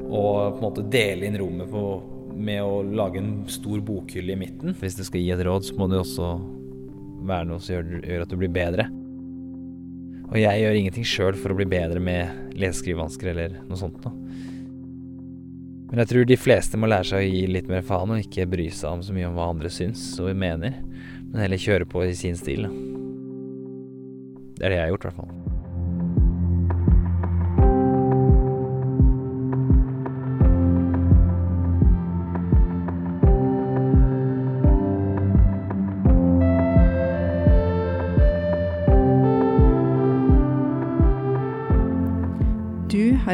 Og 0.06 0.54
på 0.54 0.60
en 0.60 0.66
måte 0.68 0.86
dele 0.94 1.26
inn 1.26 1.38
rommet 1.42 1.72
på 1.72 1.86
med 2.36 2.62
å 2.62 2.84
lage 2.84 3.22
en 3.22 3.32
stor 3.50 3.80
bokhylle 3.86 4.36
i 4.36 4.38
midten. 4.38 4.76
Hvis 4.78 4.98
du 5.00 5.06
skal 5.08 5.24
gi 5.24 5.32
et 5.34 5.42
råd, 5.48 5.66
så 5.66 5.78
må 5.80 5.88
det 5.90 6.02
også 6.02 6.34
være 7.26 7.48
noe 7.50 7.64
som 7.64 7.78
gjør, 7.78 8.04
gjør 8.04 8.26
at 8.26 8.34
du 8.34 8.38
blir 8.38 8.54
bedre. 8.54 8.90
Og 10.26 10.38
jeg 10.42 10.62
gjør 10.62 10.78
ingenting 10.82 11.08
sjøl 11.08 11.40
for 11.40 11.54
å 11.54 11.58
bli 11.58 11.68
bedre 11.70 12.02
med 12.04 12.58
leseskrivevansker 12.60 13.32
eller 13.32 13.58
noe 13.64 13.80
sånt 13.80 13.98
noe. 14.06 14.14
Men 15.86 16.02
jeg 16.02 16.12
tror 16.12 16.28
de 16.28 16.38
fleste 16.38 16.78
må 16.82 16.90
lære 16.92 17.08
seg 17.08 17.24
å 17.24 17.26
gi 17.30 17.44
litt 17.48 17.70
mer 17.72 17.86
faen 17.86 18.12
og 18.12 18.22
ikke 18.22 18.50
bry 18.52 18.68
seg 18.74 18.98
om 18.98 19.06
så 19.06 19.16
mye 19.16 19.30
om 19.30 19.38
hva 19.38 19.52
andre 19.54 19.72
syns 19.72 20.04
og 20.20 20.34
mener, 20.36 20.82
men 21.30 21.42
heller 21.46 21.62
kjøre 21.62 21.88
på 21.90 22.04
i 22.04 22.14
sin 22.18 22.38
stil. 22.38 22.68
Da. 22.68 22.74
Det 24.56 24.66
er 24.66 24.74
det 24.74 24.80
jeg 24.82 24.88
har 24.88 24.96
gjort, 24.96 25.06
i 25.06 25.12
hvert 25.12 25.22
fall. 25.22 25.55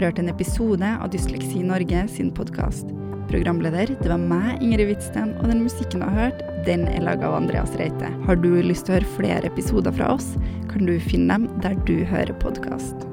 Har 0.01 0.11
hørt 0.11 0.19
en 0.19 0.29
episode 0.31 0.87
av 1.03 1.09
Dysleksi 1.13 1.59
Norge 1.61 2.07
sin 2.09 2.31
podkast. 2.33 2.87
Programleder 3.29 3.91
det 3.99 4.09
var 4.09 4.17
meg, 4.17 4.63
Ingrid 4.63 4.89
Hvitsten, 4.89 5.35
og 5.37 5.51
den 5.51 5.61
musikken 5.61 6.01
du 6.01 6.07
har 6.07 6.17
hørt, 6.17 6.41
den 6.65 6.87
er 6.89 7.05
laga 7.05 7.29
av 7.29 7.37
Andreas 7.43 7.75
Reite. 7.77 8.09
Har 8.25 8.41
du 8.41 8.49
lyst 8.65 8.87
til 8.87 8.95
å 8.95 8.99
høre 8.99 9.13
flere 9.19 9.53
episoder 9.53 9.93
fra 9.93 10.15
oss, 10.15 10.33
kan 10.73 10.89
du 10.89 10.97
finne 11.05 11.37
dem 11.37 11.61
der 11.61 11.77
du 11.85 11.99
hører 12.09 12.33
podkast. 12.41 13.11